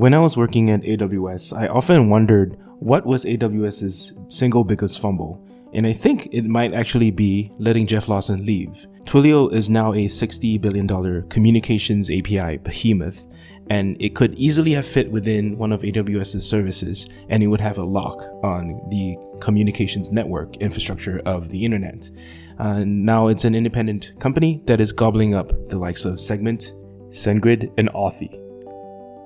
When 0.00 0.14
I 0.14 0.18
was 0.18 0.34
working 0.34 0.70
at 0.70 0.80
AWS, 0.80 1.54
I 1.54 1.66
often 1.66 2.08
wondered 2.08 2.56
what 2.78 3.04
was 3.04 3.26
AWS's 3.26 4.14
single 4.30 4.64
biggest 4.64 4.98
fumble, 4.98 5.46
and 5.74 5.86
I 5.86 5.92
think 5.92 6.30
it 6.32 6.46
might 6.46 6.72
actually 6.72 7.10
be 7.10 7.52
letting 7.58 7.86
Jeff 7.86 8.08
Lawson 8.08 8.46
leave. 8.46 8.86
Twilio 9.04 9.52
is 9.52 9.68
now 9.68 9.92
a 9.92 10.06
$60 10.06 10.58
billion 10.58 11.28
communications 11.28 12.10
API 12.10 12.56
behemoth, 12.56 13.28
and 13.68 13.94
it 14.00 14.14
could 14.14 14.34
easily 14.36 14.72
have 14.72 14.88
fit 14.88 15.10
within 15.10 15.58
one 15.58 15.70
of 15.70 15.82
AWS's 15.82 16.48
services, 16.48 17.06
and 17.28 17.42
it 17.42 17.48
would 17.48 17.60
have 17.60 17.76
a 17.76 17.84
lock 17.84 18.22
on 18.42 18.80
the 18.88 19.18
communications 19.42 20.10
network 20.10 20.56
infrastructure 20.62 21.20
of 21.26 21.50
the 21.50 21.62
internet. 21.62 22.10
Uh, 22.58 22.84
now 22.86 23.28
it's 23.28 23.44
an 23.44 23.54
independent 23.54 24.14
company 24.18 24.62
that 24.64 24.80
is 24.80 24.92
gobbling 24.92 25.34
up 25.34 25.48
the 25.68 25.78
likes 25.78 26.06
of 26.06 26.18
Segment, 26.18 26.72
SendGrid, 27.10 27.70
and 27.76 27.90
Authy. 27.90 28.49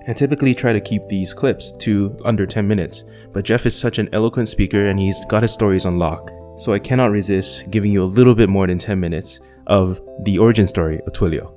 I 0.06 0.12
typically 0.12 0.54
try 0.54 0.74
to 0.74 0.80
keep 0.80 1.06
these 1.06 1.32
clips 1.32 1.72
to 1.78 2.14
under 2.26 2.44
10 2.44 2.68
minutes, 2.68 3.04
but 3.32 3.44
Jeff 3.44 3.64
is 3.64 3.74
such 3.74 3.98
an 3.98 4.10
eloquent 4.12 4.48
speaker 4.48 4.86
and 4.86 5.00
he's 5.00 5.24
got 5.26 5.42
his 5.42 5.52
stories 5.52 5.86
on 5.86 5.98
lock. 5.98 6.30
So 6.58 6.74
I 6.74 6.78
cannot 6.78 7.10
resist 7.10 7.70
giving 7.70 7.90
you 7.90 8.02
a 8.02 8.04
little 8.04 8.34
bit 8.34 8.50
more 8.50 8.66
than 8.66 8.76
10 8.76 9.00
minutes 9.00 9.40
of 9.66 9.98
the 10.24 10.38
origin 10.38 10.66
story 10.66 11.00
of 11.06 11.12
Twilio. 11.14 11.54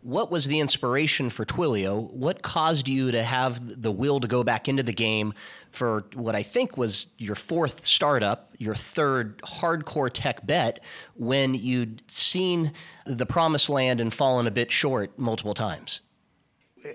What 0.00 0.30
was 0.30 0.46
the 0.46 0.60
inspiration 0.60 1.28
for 1.28 1.44
Twilio? 1.44 2.10
What 2.10 2.40
caused 2.40 2.88
you 2.88 3.10
to 3.10 3.22
have 3.22 3.82
the 3.82 3.92
will 3.92 4.18
to 4.20 4.26
go 4.26 4.42
back 4.42 4.66
into 4.66 4.82
the 4.82 4.94
game 4.94 5.34
for 5.70 6.06
what 6.14 6.34
I 6.34 6.42
think 6.42 6.78
was 6.78 7.08
your 7.18 7.34
fourth 7.34 7.84
startup, 7.84 8.54
your 8.56 8.74
third 8.74 9.42
hardcore 9.42 10.10
tech 10.10 10.46
bet, 10.46 10.80
when 11.16 11.52
you'd 11.52 12.02
seen 12.08 12.72
the 13.04 13.26
promised 13.26 13.68
land 13.68 14.00
and 14.00 14.12
fallen 14.12 14.46
a 14.46 14.50
bit 14.50 14.72
short 14.72 15.18
multiple 15.18 15.54
times? 15.54 16.00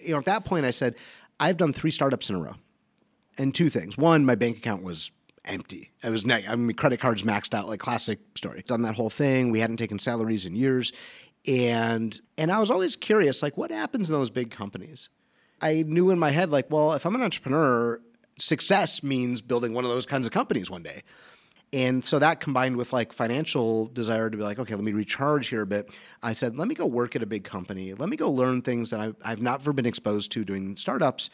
You 0.04 0.12
know, 0.12 0.18
at 0.18 0.26
that 0.26 0.46
point, 0.46 0.66
I 0.66 0.72
said, 0.72 0.96
I've 1.40 1.58
done 1.58 1.74
three 1.74 1.92
startups 1.92 2.30
in 2.30 2.36
a 2.36 2.40
row, 2.40 2.56
and 3.38 3.54
two 3.54 3.70
things. 3.70 3.98
One, 3.98 4.26
my 4.26 4.36
bank 4.36 4.58
account 4.58 4.84
was 4.84 5.12
empty. 5.44 5.92
It 6.04 6.10
was 6.10 6.26
neg- 6.26 6.46
I 6.48 6.56
mean, 6.56 6.76
credit 6.76 7.00
cards 7.00 7.24
maxed 7.24 7.54
out, 7.54 7.68
like 7.68 7.80
classic 7.80 8.20
story. 8.36 8.64
Done 8.66 8.82
that 8.84 8.96
whole 8.96 9.10
thing. 9.10 9.52
We 9.52 9.60
hadn't 9.60 9.78
taken 9.78 10.00
salaries 10.00 10.46
in 10.46 10.56
years, 10.56 10.92
and 11.48 12.20
and 12.38 12.52
I 12.52 12.60
was 12.60 12.72
always 12.72 12.96
curious, 12.96 13.44
like, 13.44 13.58
what 13.58 13.72
happens 13.72 14.10
in 14.10 14.14
those 14.14 14.30
big 14.30 14.52
companies? 14.52 15.10
I 15.62 15.84
knew 15.88 16.10
in 16.10 16.20
my 16.20 16.32
head, 16.32 16.50
like, 16.50 16.70
well, 16.70 16.94
if 16.94 17.06
I'm 17.06 17.16
an 17.16 17.22
entrepreneur, 17.22 18.02
success 18.38 19.04
means 19.04 19.42
building 19.42 19.74
one 19.74 19.86
of 19.86 19.92
those 19.92 20.06
kinds 20.06 20.28
of 20.28 20.34
companies 20.34 20.70
one 20.70 20.84
day. 20.84 21.04
And 21.74 22.04
so 22.06 22.20
that 22.20 22.40
combined 22.40 22.78
with 22.78 22.94
like 22.94 23.12
financial 23.12 23.88
desire 23.88 24.30
to 24.30 24.38
be 24.38 24.44
like, 24.44 24.60
okay, 24.60 24.76
let 24.76 24.84
me 24.84 24.94
recharge 24.94 25.48
here 25.48 25.62
a 25.62 25.66
bit. 25.66 25.90
I 26.24 26.34
said, 26.34 26.58
let 26.58 26.68
me 26.68 26.76
go 26.76 26.86
work 26.86 27.16
at 27.16 27.24
a 27.24 27.26
big 27.26 27.44
company. 27.44 27.94
Let 27.94 28.08
me 28.08 28.16
go 28.18 28.32
learn 28.32 28.62
things 28.62 28.90
that 28.92 29.00
I've, 29.00 29.16
I've 29.24 29.42
not 29.42 29.62
ever 29.62 29.74
been 29.74 29.86
exposed 29.86 30.32
to 30.34 30.46
doing 30.46 30.78
startups. 30.78 31.30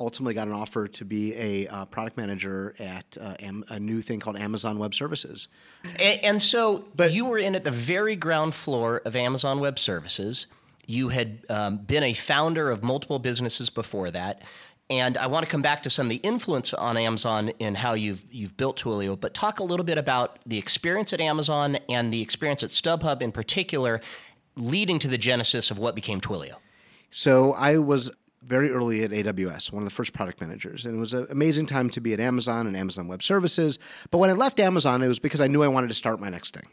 Ultimately, 0.00 0.34
got 0.34 0.48
an 0.48 0.54
offer 0.54 0.88
to 0.88 1.04
be 1.04 1.34
a 1.36 1.68
uh, 1.68 1.84
product 1.84 2.16
manager 2.16 2.74
at 2.80 3.16
uh, 3.20 3.36
Am- 3.38 3.64
a 3.68 3.78
new 3.78 4.02
thing 4.02 4.18
called 4.18 4.36
Amazon 4.36 4.76
Web 4.80 4.92
Services. 4.92 5.46
And, 5.84 6.24
and 6.24 6.42
so, 6.42 6.84
but 6.96 7.12
you 7.12 7.26
were 7.26 7.38
in 7.38 7.54
at 7.54 7.62
the 7.62 7.70
very 7.70 8.16
ground 8.16 8.54
floor 8.54 9.02
of 9.04 9.14
Amazon 9.14 9.60
Web 9.60 9.78
Services. 9.78 10.48
You 10.86 11.10
had 11.10 11.46
um, 11.48 11.76
been 11.78 12.02
a 12.02 12.12
founder 12.12 12.72
of 12.72 12.82
multiple 12.82 13.20
businesses 13.20 13.70
before 13.70 14.10
that. 14.10 14.42
And 14.90 15.16
I 15.16 15.26
want 15.26 15.44
to 15.44 15.50
come 15.50 15.62
back 15.62 15.82
to 15.84 15.90
some 15.90 16.06
of 16.06 16.10
the 16.10 16.16
influence 16.16 16.74
on 16.74 16.96
Amazon 16.96 17.52
and 17.58 17.76
how 17.76 17.94
you've 17.94 18.24
you've 18.30 18.56
built 18.56 18.78
Twilio, 18.78 19.18
but 19.18 19.32
talk 19.32 19.58
a 19.58 19.64
little 19.64 19.84
bit 19.84 19.96
about 19.96 20.38
the 20.46 20.58
experience 20.58 21.12
at 21.12 21.20
Amazon 21.20 21.78
and 21.88 22.12
the 22.12 22.20
experience 22.20 22.62
at 22.62 22.68
StubHub 22.68 23.22
in 23.22 23.32
particular, 23.32 24.00
leading 24.56 24.98
to 24.98 25.08
the 25.08 25.16
genesis 25.16 25.70
of 25.70 25.78
what 25.78 25.94
became 25.94 26.20
Twilio. 26.20 26.56
So 27.10 27.54
I 27.54 27.78
was 27.78 28.10
very 28.42 28.70
early 28.70 29.02
at 29.02 29.10
AWS, 29.10 29.72
one 29.72 29.82
of 29.82 29.88
the 29.88 29.94
first 29.94 30.12
product 30.12 30.40
managers, 30.40 30.84
and 30.84 30.96
it 30.96 30.98
was 30.98 31.14
an 31.14 31.26
amazing 31.30 31.66
time 31.66 31.88
to 31.90 32.00
be 32.00 32.12
at 32.12 32.20
Amazon 32.20 32.66
and 32.66 32.76
Amazon 32.76 33.08
Web 33.08 33.22
Services. 33.22 33.78
But 34.10 34.18
when 34.18 34.28
I 34.28 34.34
left 34.34 34.60
Amazon, 34.60 35.02
it 35.02 35.08
was 35.08 35.18
because 35.18 35.40
I 35.40 35.46
knew 35.46 35.62
I 35.62 35.68
wanted 35.68 35.88
to 35.88 35.94
start 35.94 36.20
my 36.20 36.28
next 36.28 36.52
thing. 36.52 36.66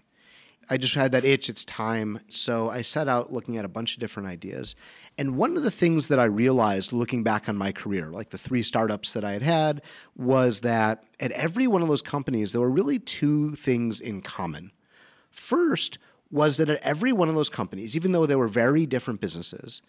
I 0.71 0.77
just 0.77 0.95
had 0.95 1.11
that 1.11 1.25
itch, 1.25 1.49
it's 1.49 1.65
time. 1.65 2.21
So 2.29 2.69
I 2.69 2.81
set 2.81 3.09
out 3.09 3.33
looking 3.33 3.57
at 3.57 3.65
a 3.65 3.67
bunch 3.67 3.93
of 3.93 3.99
different 3.99 4.29
ideas. 4.29 4.73
And 5.17 5.35
one 5.35 5.57
of 5.57 5.63
the 5.63 5.69
things 5.69 6.07
that 6.07 6.17
I 6.17 6.23
realized 6.23 6.93
looking 6.93 7.23
back 7.23 7.49
on 7.49 7.57
my 7.57 7.73
career, 7.73 8.09
like 8.09 8.29
the 8.29 8.37
three 8.37 8.61
startups 8.61 9.11
that 9.11 9.25
I 9.25 9.33
had 9.33 9.41
had, 9.41 9.81
was 10.15 10.61
that 10.61 11.03
at 11.19 11.33
every 11.33 11.67
one 11.67 11.81
of 11.81 11.89
those 11.89 12.01
companies, 12.01 12.53
there 12.53 12.61
were 12.61 12.69
really 12.69 12.99
two 12.99 13.53
things 13.57 13.99
in 13.99 14.21
common. 14.21 14.71
First 15.29 15.97
was 16.31 16.55
that 16.55 16.69
at 16.69 16.81
every 16.83 17.11
one 17.11 17.27
of 17.27 17.35
those 17.35 17.49
companies, 17.49 17.97
even 17.97 18.13
though 18.13 18.25
they 18.25 18.38
were 18.38 18.47
very 18.47 18.85
different 18.85 19.19
businesses, 19.19 19.81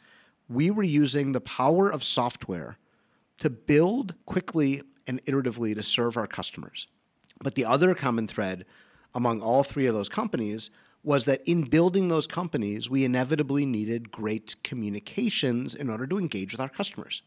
we 0.48 0.68
were 0.68 0.82
using 0.82 1.30
the 1.30 1.40
power 1.40 1.90
of 1.90 2.02
software 2.02 2.76
to 3.38 3.48
build 3.48 4.16
quickly 4.26 4.82
and 5.06 5.24
iteratively 5.26 5.76
to 5.76 5.82
serve 5.84 6.16
our 6.16 6.26
customers. 6.26 6.88
But 7.40 7.54
the 7.54 7.66
other 7.66 7.94
common 7.94 8.26
thread 8.26 8.64
among 9.14 9.40
all 9.40 9.62
three 9.62 9.86
of 9.86 9.94
those 9.94 10.08
companies 10.08 10.70
was 11.04 11.24
that 11.24 11.42
in 11.48 11.64
building 11.64 12.08
those 12.08 12.26
companies, 12.26 12.88
we 12.88 13.04
inevitably 13.04 13.66
needed 13.66 14.10
great 14.10 14.56
communications 14.62 15.74
in 15.74 15.90
order 15.90 16.06
to 16.06 16.18
engage 16.18 16.52
with 16.52 16.60
our 16.60 16.68
customers. 16.68 17.22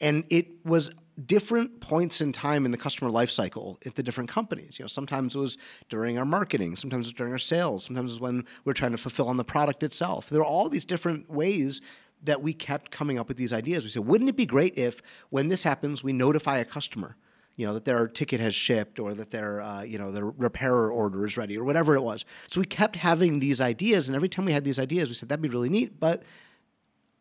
And 0.00 0.24
it 0.28 0.48
was 0.64 0.90
different 1.26 1.80
points 1.80 2.20
in 2.20 2.32
time 2.32 2.64
in 2.64 2.72
the 2.72 2.76
customer 2.76 3.10
lifecycle 3.10 3.84
at 3.86 3.94
the 3.94 4.02
different 4.02 4.28
companies. 4.28 4.78
You 4.78 4.82
know, 4.82 4.88
sometimes 4.88 5.36
it 5.36 5.38
was 5.38 5.56
during 5.88 6.18
our 6.18 6.24
marketing, 6.24 6.74
sometimes 6.74 7.06
it 7.06 7.10
was 7.10 7.14
during 7.14 7.32
our 7.32 7.38
sales, 7.38 7.84
sometimes 7.84 8.10
it 8.10 8.14
was 8.14 8.20
when 8.20 8.44
we 8.64 8.70
are 8.70 8.74
trying 8.74 8.90
to 8.90 8.98
fulfill 8.98 9.28
on 9.28 9.36
the 9.36 9.44
product 9.44 9.84
itself. 9.84 10.28
There 10.28 10.40
are 10.40 10.44
all 10.44 10.68
these 10.68 10.84
different 10.84 11.30
ways 11.30 11.80
that 12.24 12.42
we 12.42 12.52
kept 12.52 12.90
coming 12.90 13.18
up 13.18 13.28
with 13.28 13.36
these 13.36 13.52
ideas. 13.52 13.84
We 13.84 13.90
said, 13.90 14.06
wouldn't 14.06 14.30
it 14.30 14.36
be 14.36 14.46
great 14.46 14.76
if 14.76 15.00
when 15.30 15.48
this 15.48 15.62
happens, 15.62 16.02
we 16.02 16.12
notify 16.12 16.58
a 16.58 16.64
customer? 16.64 17.16
You 17.56 17.66
know 17.66 17.74
that 17.74 17.84
their 17.84 18.08
ticket 18.08 18.40
has 18.40 18.54
shipped 18.54 18.98
or 18.98 19.14
that 19.14 19.30
their 19.30 19.60
uh, 19.60 19.82
you 19.82 19.98
know 19.98 20.10
their 20.10 20.26
repairer 20.26 20.90
order 20.90 21.26
is 21.26 21.36
ready 21.36 21.56
or 21.56 21.64
whatever 21.64 21.94
it 21.94 22.00
was. 22.00 22.24
So 22.48 22.60
we 22.60 22.66
kept 22.66 22.96
having 22.96 23.38
these 23.38 23.60
ideas 23.60 24.08
and 24.08 24.16
every 24.16 24.28
time 24.28 24.44
we 24.44 24.52
had 24.52 24.64
these 24.64 24.78
ideas 24.78 25.08
we 25.08 25.14
said 25.14 25.28
that'd 25.28 25.42
be 25.42 25.48
really 25.48 25.68
neat 25.68 25.98
but 26.00 26.22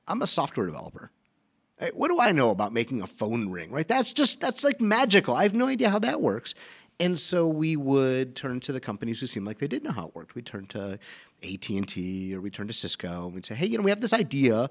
i'm 0.08 0.22
a 0.22 0.28
software 0.28 0.66
developer. 0.66 1.12
What 1.94 2.10
do 2.10 2.20
i 2.20 2.32
know 2.32 2.50
about 2.50 2.72
making 2.74 3.02
a 3.02 3.08
phone 3.08 3.50
ring? 3.50 3.72
Right? 3.72 3.88
That's 3.88 4.14
just 4.14 4.40
that's 4.40 4.64
like 4.64 4.80
magical. 4.80 5.36
I 5.36 5.44
have 5.44 5.54
no 5.54 5.68
idea 5.68 5.90
how 5.90 6.00
that 6.00 6.22
works. 6.22 6.54
And 7.00 7.20
so 7.20 7.48
we 7.48 7.76
would 7.76 8.36
turn 8.36 8.60
to 8.62 8.72
the 8.72 8.80
companies 8.80 9.20
who 9.20 9.28
seemed 9.28 9.48
like 9.48 9.58
they 9.58 9.68
did 9.68 9.84
know 9.84 9.92
how 9.92 10.08
it 10.08 10.16
worked. 10.16 10.36
We'd 10.36 10.46
turn 10.46 10.68
to 10.68 11.00
at&t 11.44 12.36
or 12.36 12.40
we'd 12.40 12.54
turn 12.54 12.68
to 12.68 12.74
cisco 12.74 13.26
and 13.26 13.36
we'd 13.36 13.46
say 13.46 13.56
hey 13.56 13.68
you 13.68 13.78
know 13.78 13.84
we 13.84 13.92
have 13.92 14.02
this 14.02 14.14
idea. 14.14 14.70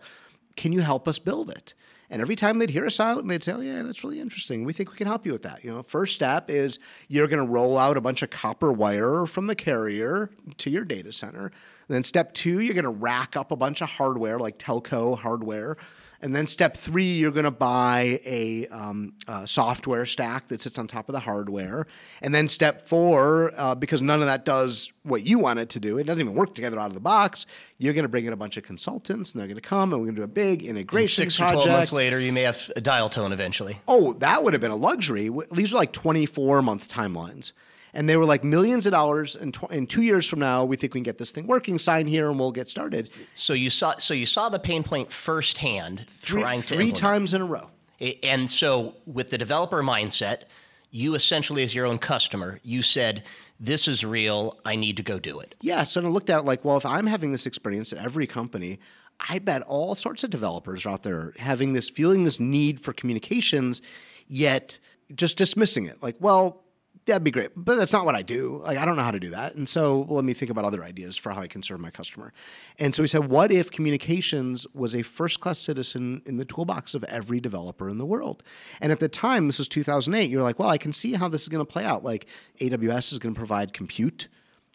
Can 0.56 0.72
you 0.72 0.80
help 0.80 1.08
us 1.08 1.18
build 1.18 1.50
it 1.50 1.74
and 2.10 2.20
every 2.20 2.36
time 2.36 2.58
they'd 2.58 2.70
hear 2.70 2.86
us 2.86 3.00
out 3.00 3.20
and 3.20 3.30
they'd 3.30 3.42
say, 3.42 3.52
oh, 3.52 3.60
yeah, 3.60 3.82
that's 3.82 4.04
really 4.04 4.20
interesting. 4.20 4.64
We 4.64 4.72
think 4.72 4.90
we 4.90 4.96
can 4.96 5.06
help 5.06 5.24
you 5.24 5.32
with 5.32 5.42
that. 5.42 5.64
You 5.64 5.70
know, 5.70 5.82
first 5.82 6.14
step 6.14 6.50
is 6.50 6.78
you're 7.08 7.28
going 7.28 7.44
to 7.44 7.50
roll 7.50 7.78
out 7.78 7.96
a 7.96 8.00
bunch 8.00 8.22
of 8.22 8.30
copper 8.30 8.70
wire 8.70 9.24
from 9.26 9.46
the 9.46 9.54
carrier 9.54 10.30
to 10.58 10.70
your 10.70 10.84
data 10.84 11.10
center. 11.10 11.46
And 11.46 11.94
then 11.94 12.04
step 12.04 12.34
two, 12.34 12.60
you're 12.60 12.74
going 12.74 12.84
to 12.84 12.90
rack 12.90 13.36
up 13.36 13.50
a 13.50 13.56
bunch 13.56 13.80
of 13.80 13.88
hardware 13.88 14.38
like 14.38 14.58
telco 14.58 15.16
hardware 15.18 15.76
and 16.22 16.34
then 16.34 16.46
step 16.46 16.76
three, 16.76 17.14
you're 17.16 17.32
going 17.32 17.44
to 17.44 17.50
buy 17.50 18.20
a, 18.24 18.68
um, 18.68 19.12
a, 19.26 19.46
software 19.46 20.06
stack 20.06 20.46
that 20.48 20.62
sits 20.62 20.78
on 20.78 20.86
top 20.86 21.08
of 21.08 21.12
the 21.12 21.20
hardware. 21.20 21.86
And 22.22 22.32
then 22.32 22.48
step 22.48 22.86
four, 22.86 23.52
uh, 23.56 23.74
because 23.74 24.00
none 24.00 24.20
of 24.20 24.26
that 24.26 24.44
does 24.44 24.92
what 25.02 25.26
you 25.26 25.40
want 25.40 25.58
it 25.58 25.68
to 25.70 25.80
do, 25.80 25.98
it 25.98 26.04
doesn't 26.04 26.20
even 26.20 26.34
work 26.34 26.54
together 26.54 26.78
out 26.78 26.86
of 26.86 26.94
the 26.94 27.00
box. 27.00 27.46
You're 27.78 27.92
going 27.92 28.04
to 28.04 28.08
bring 28.08 28.24
in 28.24 28.32
a 28.32 28.36
bunch 28.36 28.56
of 28.56 28.62
consultants, 28.62 29.32
and 29.32 29.40
they're 29.40 29.48
going 29.48 29.56
to 29.56 29.60
come, 29.60 29.92
and 29.92 30.00
we're 30.00 30.06
going 30.06 30.14
to 30.14 30.20
do 30.20 30.24
a 30.24 30.28
big 30.28 30.62
integration 30.62 31.24
and 31.24 31.32
six 31.32 31.38
project. 31.38 31.58
or 31.58 31.62
twelve 31.64 31.78
months 31.78 31.92
later, 31.92 32.20
you 32.20 32.32
may 32.32 32.42
have 32.42 32.70
a 32.76 32.80
dial 32.80 33.10
tone 33.10 33.32
eventually. 33.32 33.80
Oh, 33.88 34.12
that 34.14 34.44
would 34.44 34.52
have 34.54 34.60
been 34.60 34.70
a 34.70 34.76
luxury. 34.76 35.28
These 35.50 35.72
are 35.72 35.76
like 35.76 35.92
24 35.92 36.62
month 36.62 36.88
timelines 36.88 37.52
and 37.94 38.08
they 38.08 38.16
were 38.16 38.24
like 38.24 38.42
millions 38.44 38.86
of 38.86 38.92
dollars. 38.92 39.36
And 39.36 39.52
tw- 39.52 39.70
in 39.70 39.86
two 39.86 40.02
years 40.02 40.26
from 40.26 40.38
now, 40.38 40.64
we 40.64 40.76
think 40.76 40.94
we 40.94 40.98
can 40.98 41.04
get 41.04 41.18
this 41.18 41.30
thing 41.30 41.46
working. 41.46 41.78
Sign 41.78 42.06
here, 42.06 42.30
and 42.30 42.38
we'll 42.38 42.52
get 42.52 42.68
started. 42.68 43.10
So 43.34 43.52
you 43.52 43.70
saw, 43.70 43.96
so 43.98 44.14
you 44.14 44.26
saw 44.26 44.48
the 44.48 44.58
pain 44.58 44.82
point 44.82 45.12
firsthand, 45.12 46.04
three, 46.08 46.42
trying 46.42 46.60
to 46.62 46.66
three 46.66 46.76
implement. 46.88 46.96
times 46.96 47.34
in 47.34 47.42
a 47.42 47.46
row. 47.46 47.70
And 48.22 48.50
so, 48.50 48.96
with 49.06 49.30
the 49.30 49.38
developer 49.38 49.82
mindset, 49.82 50.44
you 50.90 51.14
essentially, 51.14 51.62
as 51.62 51.74
your 51.74 51.86
own 51.86 51.98
customer, 51.98 52.58
you 52.64 52.82
said, 52.82 53.22
"This 53.60 53.86
is 53.86 54.04
real. 54.04 54.58
I 54.64 54.74
need 54.74 54.96
to 54.96 55.02
go 55.02 55.18
do 55.18 55.38
it." 55.38 55.54
Yeah. 55.60 55.84
So 55.84 56.00
I 56.00 56.04
looked 56.04 56.28
at 56.28 56.40
it 56.40 56.44
like, 56.44 56.64
well, 56.64 56.76
if 56.76 56.84
I'm 56.84 57.06
having 57.06 57.30
this 57.30 57.46
experience 57.46 57.92
at 57.92 57.98
every 57.98 58.26
company, 58.26 58.80
I 59.28 59.38
bet 59.38 59.62
all 59.62 59.94
sorts 59.94 60.24
of 60.24 60.30
developers 60.30 60.84
are 60.84 60.88
out 60.90 61.04
there 61.04 61.32
having 61.38 61.74
this, 61.74 61.88
feeling 61.88 62.24
this 62.24 62.40
need 62.40 62.80
for 62.80 62.92
communications, 62.92 63.80
yet 64.26 64.78
just 65.14 65.36
dismissing 65.36 65.86
it. 65.86 66.02
Like, 66.02 66.16
well, 66.18 66.64
that'd 67.06 67.24
be 67.24 67.30
great. 67.30 67.50
But 67.56 67.76
that's 67.76 67.92
not 67.92 68.04
what 68.04 68.14
I 68.14 68.22
do. 68.22 68.60
Like, 68.64 68.78
I 68.78 68.84
don't 68.84 68.96
know 68.96 69.02
how 69.02 69.10
to 69.10 69.20
do 69.20 69.30
that. 69.30 69.54
And 69.54 69.68
so 69.68 70.06
let 70.08 70.24
me 70.24 70.34
think 70.34 70.50
about 70.50 70.64
other 70.64 70.84
ideas 70.84 71.16
for 71.16 71.32
how 71.32 71.40
I 71.40 71.46
can 71.46 71.62
serve 71.62 71.80
my 71.80 71.90
customer. 71.90 72.32
And 72.78 72.94
so 72.94 73.02
he 73.02 73.06
said, 73.08 73.28
what 73.28 73.50
if 73.50 73.70
communications 73.70 74.66
was 74.74 74.94
a 74.94 75.02
first 75.02 75.40
class 75.40 75.58
citizen 75.58 76.22
in 76.26 76.36
the 76.36 76.44
toolbox 76.44 76.94
of 76.94 77.04
every 77.04 77.40
developer 77.40 77.88
in 77.88 77.98
the 77.98 78.06
world? 78.06 78.42
And 78.80 78.92
at 78.92 79.00
the 79.00 79.08
time, 79.08 79.46
this 79.46 79.58
was 79.58 79.68
2008, 79.68 80.30
you're 80.30 80.42
like, 80.42 80.58
well, 80.58 80.68
I 80.68 80.78
can 80.78 80.92
see 80.92 81.14
how 81.14 81.28
this 81.28 81.42
is 81.42 81.48
going 81.48 81.64
to 81.64 81.70
play 81.70 81.84
out. 81.84 82.04
Like, 82.04 82.26
AWS 82.60 83.12
is 83.12 83.18
going 83.18 83.34
to 83.34 83.38
provide 83.38 83.72
compute. 83.72 84.28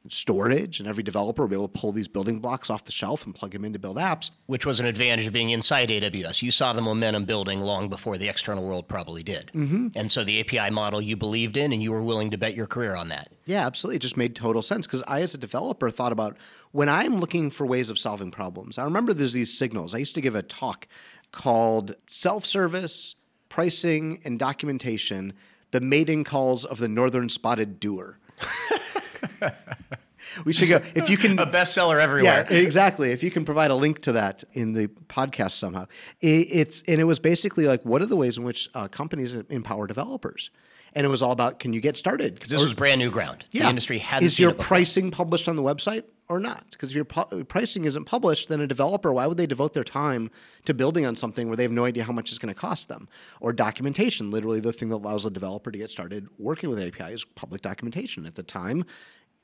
Storage, 0.10 0.80
and 0.80 0.88
every 0.88 1.04
developer 1.04 1.44
will 1.44 1.50
be 1.50 1.56
able 1.56 1.68
to 1.68 1.80
pull 1.80 1.92
these 1.92 2.08
building 2.08 2.40
blocks 2.40 2.70
off 2.70 2.86
the 2.86 2.92
shelf 2.92 3.26
and 3.26 3.34
plug 3.34 3.52
them 3.52 3.66
in 3.66 3.74
to 3.74 3.80
build 3.80 3.98
apps. 3.98 4.32
Which 4.46 4.66
was 4.66 4.80
an 4.80 4.86
advantage 4.86 5.28
of 5.28 5.34
being 5.34 5.50
inside 5.50 5.90
AWS. 5.90 6.42
You 6.42 6.52
saw 6.52 6.74
the 6.74 6.82
momentum 6.82 7.26
building 7.26 7.62
long 7.62 7.90
before 7.90 8.18
the 8.18 8.28
external 8.28 8.66
world 8.66 8.88
probably 8.88 9.24
did. 9.24 9.52
Mm-hmm. 9.54 9.90
And 9.96 10.12
so 10.12 10.24
the 10.24 10.40
API 10.40 10.72
model 10.74 11.02
you 11.02 11.16
believed 11.16 11.58
in 11.58 11.74
and 11.74 11.82
you 11.82 11.92
were 11.92 12.04
willing 12.04 12.32
to 12.32 12.38
bet 12.38 12.56
your 12.56 12.68
career 12.68 12.96
on 12.96 13.10
that. 13.10 13.32
Yeah, 13.46 13.66
absolutely. 13.66 13.98
It 13.98 14.02
just 14.02 14.18
made 14.18 14.36
total 14.36 14.62
sense 14.62 14.86
because 14.86 15.04
I, 15.08 15.22
as 15.22 15.34
a 15.34 15.38
developer, 15.38 15.90
thought 15.90 16.12
about 16.12 16.38
when 16.72 16.90
I'm 16.90 17.18
looking 17.18 17.50
for 17.50 17.66
ways 17.66 17.90
of 17.90 17.98
solving 17.98 18.32
problems. 18.32 18.78
I 18.78 18.84
remember 18.84 19.14
there's 19.14 19.34
these 19.34 19.58
signals. 19.58 19.96
I 19.96 20.00
used 20.00 20.16
to 20.16 20.22
give 20.22 20.36
a 20.36 20.44
talk 20.44 20.88
called 21.32 21.96
Self 22.08 22.46
Service, 22.46 23.16
Pricing, 23.50 24.22
and 24.26 24.40
Documentation 24.40 25.34
The 25.72 25.82
Mating 25.82 26.24
Calls 26.24 26.66
of 26.66 26.80
the 26.80 26.88
Northern 26.88 27.30
Spotted 27.30 27.80
Doer. 27.80 28.18
we 30.46 30.54
should 30.54 30.70
go 30.70 30.82
if 30.96 31.10
you 31.10 31.18
can 31.18 31.40
a 31.40 31.46
bestseller 31.46 32.00
everywhere. 32.00 32.48
Yeah, 32.50 32.58
exactly. 32.58 33.12
If 33.12 33.24
you 33.24 33.32
can 33.32 33.46
provide 33.46 33.72
a 33.72 33.76
link 33.76 34.02
to 34.02 34.12
that 34.14 34.44
in 34.54 34.74
the 34.74 34.88
podcast 34.88 35.52
somehow, 35.52 35.88
it, 36.22 36.48
it's 36.52 36.84
and 36.88 37.00
it 37.00 37.06
was 37.06 37.20
basically 37.20 37.66
like 37.66 37.84
what 37.84 38.02
are 38.02 38.06
the 38.06 38.18
ways 38.18 38.38
in 38.38 38.44
which 38.44 38.70
uh, 38.74 38.88
companies 38.88 39.34
empower 39.34 39.88
developers, 39.88 40.50
and 40.94 41.06
it 41.06 41.10
was 41.10 41.22
all 41.22 41.32
about 41.32 41.60
can 41.60 41.74
you 41.74 41.82
get 41.82 41.98
started 41.98 42.34
because 42.34 42.50
this 42.50 42.62
or, 42.62 42.66
was 42.66 42.74
brand 42.74 43.00
new 43.00 43.10
ground. 43.10 43.46
Yeah, 43.52 43.64
the 43.64 43.70
industry 43.70 43.98
hadn't. 43.98 44.26
Is 44.26 44.40
your 44.40 44.54
pricing 44.54 45.12
published 45.12 45.48
on 45.48 45.56
the 45.56 45.64
website 45.64 46.04
or 46.30 46.40
not? 46.40 46.72
Because 46.72 46.90
if 46.90 46.96
your 46.96 47.06
pu- 47.06 47.44
pricing 47.46 47.86
isn't 47.86 48.06
published, 48.06 48.50
then 48.50 48.62
a 48.62 48.68
developer 48.68 49.14
why 49.14 49.28
would 49.28 49.38
they 49.38 49.48
devote 49.48 49.74
their 49.74 49.84
time 49.84 50.30
to 50.66 50.74
building 50.74 51.06
on 51.06 51.16
something 51.16 51.48
where 51.48 51.58
they 51.58 51.64
have 51.64 51.72
no 51.72 51.86
idea 51.86 52.04
how 52.04 52.14
much 52.14 52.30
it's 52.30 52.38
going 52.38 52.54
to 52.54 52.60
cost 52.60 52.88
them? 52.88 53.08
Or 53.40 53.54
documentation, 53.54 54.32
literally 54.32 54.60
the 54.60 54.74
thing 54.74 54.90
that 54.90 54.96
allows 54.96 55.26
a 55.26 55.30
developer 55.30 55.72
to 55.72 55.78
get 55.78 55.90
started 55.90 56.28
working 56.38 56.70
with 56.70 56.80
API 56.80 57.14
is 57.14 57.24
public 57.24 57.62
documentation. 57.62 58.26
At 58.26 58.36
the 58.36 58.44
time, 58.44 58.86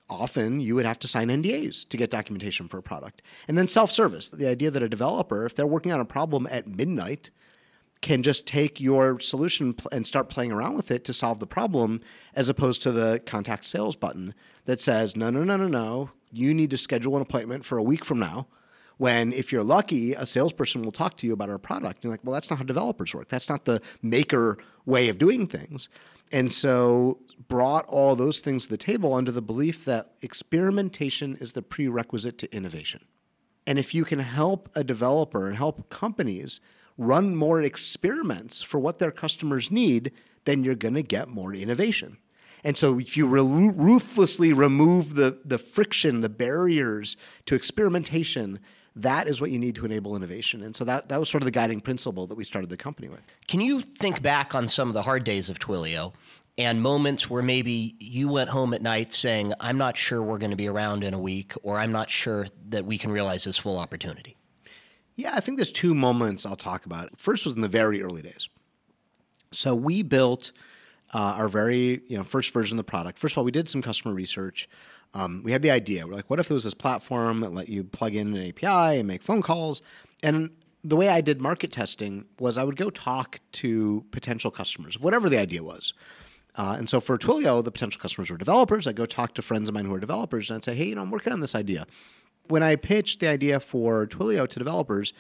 often 0.10 0.60
you 0.60 0.76
would 0.76 0.86
have 0.86 1.00
to 1.00 1.08
sign 1.08 1.30
NDAs 1.30 1.88
to 1.90 1.98
get 1.98 2.12
documentation 2.12 2.68
for 2.68 2.78
a 2.78 2.84
product. 2.84 3.22
And 3.48 3.58
then 3.58 3.68
self 3.68 3.92
service 3.92 4.30
the 4.30 4.48
idea 4.48 4.72
that 4.72 4.84
a 4.84 4.90
developer, 4.90 5.46
if 5.46 5.56
they're 5.56 5.68
working 5.68 5.92
on 5.92 6.00
a 6.00 6.06
problem 6.06 6.48
at 6.50 6.68
midnight, 6.68 7.30
can 8.02 8.22
just 8.22 8.46
take 8.46 8.82
your 8.82 9.20
solution 9.20 9.74
and 9.92 10.06
start 10.06 10.30
playing 10.30 10.52
around 10.52 10.76
with 10.76 10.92
it 10.92 11.06
to 11.06 11.14
solve 11.14 11.40
the 11.40 11.48
problem, 11.48 12.02
as 12.36 12.50
opposed 12.50 12.84
to 12.84 12.92
the 12.92 13.22
contact 13.26 13.66
sales 13.66 13.96
button 13.96 14.36
that 14.66 14.82
says, 14.82 15.16
no, 15.16 15.30
no, 15.30 15.44
no, 15.44 15.56
no, 15.56 15.70
no, 15.70 16.10
you 16.34 16.54
need 16.54 16.70
to 16.72 16.78
schedule 16.78 17.16
an 17.16 17.22
appointment 17.22 17.64
for 17.64 17.78
a 17.78 17.84
week 17.84 18.04
from 18.04 18.20
now. 18.20 18.48
When, 18.98 19.34
if 19.34 19.52
you're 19.52 19.64
lucky, 19.64 20.14
a 20.14 20.26
salesperson 20.26 20.82
will 20.82 20.92
talk 20.92 21.18
to 21.18 21.28
you 21.28 21.34
about 21.34 21.50
our 21.50 21.58
product. 21.58 21.98
and 21.98 22.04
You're 22.04 22.14
like, 22.14 22.24
well, 22.24 22.34
that's 22.34 22.50
not 22.50 22.60
how 22.60 22.66
developers 22.66 23.14
work. 23.14 23.28
That's 23.28 23.50
not 23.50 23.66
the 23.66 23.82
maker 24.02 24.58
way 24.86 25.10
of 25.10 25.18
doing 25.18 25.48
things. 25.48 25.90
And 26.32 26.52
so 26.52 27.20
brought 27.48 27.86
all 27.88 28.16
those 28.16 28.40
things 28.40 28.64
to 28.64 28.70
the 28.70 28.78
table 28.78 29.14
under 29.14 29.32
the 29.32 29.42
belief 29.42 29.86
that 29.86 30.14
experimentation 30.22 31.38
is 31.42 31.54
the 31.54 31.62
prerequisite 31.62 32.38
to 32.40 32.56
innovation. 32.56 33.04
And 33.66 33.80
if 33.80 33.94
you 33.94 34.06
can 34.06 34.20
help 34.20 34.70
a 34.76 34.84
developer 34.84 35.48
and 35.48 35.56
help 35.56 35.90
companies 35.90 36.60
run 36.98 37.36
more 37.36 37.62
experiments 37.62 38.62
for 38.62 38.80
what 38.80 39.00
their 39.00 39.12
customers 39.12 39.72
need, 39.72 40.12
then 40.46 40.64
you're 40.64 40.76
going 40.76 40.94
to 40.94 41.04
get 41.04 41.30
more 41.30 41.54
innovation. 41.54 42.18
And 42.64 42.78
so 42.78 43.00
if 43.00 43.18
you 43.18 43.28
ruthlessly 43.28 44.54
remove 44.54 45.16
the, 45.16 45.38
the 45.44 45.58
friction, 45.58 46.22
the 46.22 46.30
barriers 46.30 47.18
to 47.46 47.56
experimentation, 47.56 48.60
that 48.96 49.28
is 49.28 49.42
what 49.42 49.52
you 49.52 49.60
need 49.60 49.76
to 49.76 49.86
enable 49.86 50.16
innovation. 50.16 50.64
And 50.64 50.76
so 50.76 50.86
that, 50.86 51.10
that 51.10 51.20
was 51.20 51.30
sort 51.30 51.44
of 51.44 51.46
the 51.46 51.52
guiding 51.52 51.82
principle 51.82 52.28
that 52.28 52.36
we 52.36 52.44
started 52.44 52.70
the 52.70 52.78
company 52.78 53.10
with. 53.10 53.22
Can 53.48 53.60
you 53.60 53.82
think 53.82 54.22
back 54.22 54.56
on 54.56 54.68
some 54.68 54.88
of 54.88 54.94
the 54.94 55.02
hard 55.02 55.24
days 55.24 55.50
of 55.50 55.60
Twilio 55.60 56.14
and 56.58 56.82
moments 56.82 57.30
where 57.30 57.42
maybe 57.42 57.96
you 58.00 58.30
went 58.30 58.50
home 58.50 58.74
at 58.74 58.82
night 58.82 59.12
saying, 59.12 59.54
I'm 59.60 59.78
not 59.78 59.98
sure 59.98 60.22
we're 60.22 60.38
going 60.38 60.52
to 60.52 60.58
be 60.58 60.68
around 60.68 61.04
in 61.04 61.14
a 61.14 61.20
week, 61.20 61.54
or 61.64 61.80
I'm 61.80 61.92
not 61.92 62.12
sure 62.12 62.46
that 62.70 62.86
we 62.86 62.98
can 62.98 63.12
realize 63.12 63.44
this 63.44 63.58
full 63.58 63.80
opportunity? 63.80 64.38
Yeah, 65.16 65.32
I 65.36 65.40
think 65.40 65.58
there's 65.58 65.72
two 65.72 65.96
moments 65.96 66.46
I'll 66.46 66.56
talk 66.56 66.86
about. 66.86 67.10
First 67.18 67.46
was 67.46 67.56
in 67.56 67.62
the 67.62 67.68
very 67.68 68.02
early 68.02 68.22
days. 68.22 68.50
So 69.52 69.76
we 69.76 70.02
built 70.02 70.52
uh, 71.14 71.18
our 71.18 71.48
very 71.48 72.02
you 72.08 72.18
know 72.18 72.24
first 72.24 72.52
version 72.52 72.78
of 72.78 72.86
the 72.86 72.90
product. 72.90 73.20
First 73.20 73.34
of 73.34 73.40
all, 73.40 73.44
we 73.44 73.52
did 73.52 73.70
some 73.70 73.82
customer 73.82 74.14
research. 74.14 74.68
Um, 75.14 75.42
we 75.44 75.52
had 75.52 75.62
the 75.62 75.72
idea. 75.72 76.08
We're 76.08 76.16
like, 76.16 76.30
what 76.30 76.40
if 76.40 76.48
there 76.48 76.56
was 76.56 76.64
this 76.64 76.74
platform 76.74 77.42
that 77.42 77.54
let 77.54 77.70
you 77.70 77.84
plug 77.84 78.16
in 78.16 78.36
an 78.36 78.48
API 78.50 79.00
and 79.00 79.08
make 79.08 79.22
phone 79.22 79.44
calls? 79.44 79.82
And 80.24 80.50
the 80.84 80.96
way 80.96 81.08
I 81.08 81.22
did 81.22 81.40
market 81.40 81.72
testing 81.72 82.26
was 82.40 82.58
I 82.58 82.64
would 82.64 82.78
go 82.78 82.90
talk 82.90 83.40
to 83.54 84.04
potential 84.12 84.50
customers, 84.50 85.00
whatever 85.00 85.30
the 85.30 85.38
idea 85.38 85.64
was. 85.64 85.94
Uh, 86.56 86.76
and 86.78 86.90
so 86.90 87.00
for 87.00 87.18
Twilio, 87.18 87.64
the 87.64 87.72
potential 87.72 88.02
customers 88.02 88.30
were 88.30 88.38
developers. 88.38 88.88
I'd 88.88 88.96
go 88.96 89.06
talk 89.06 89.34
to 89.36 89.42
friends 89.42 89.70
of 89.70 89.76
mine 89.76 89.86
who 89.86 89.94
are 89.94 90.00
developers 90.00 90.50
and 90.50 90.58
I'd 90.58 90.64
say, 90.64 90.76
hey, 90.76 90.86
you 90.86 90.96
know, 90.96 91.02
I'm 91.02 91.12
working 91.12 91.34
on 91.34 91.40
this 91.40 91.56
idea. 91.56 91.88
When 92.48 92.62
I 92.62 92.76
pitched 92.76 93.22
the 93.22 93.28
idea 93.28 93.60
for 93.60 94.06
Twilio 94.08 94.48
to 94.48 94.60
developers, 94.60 95.14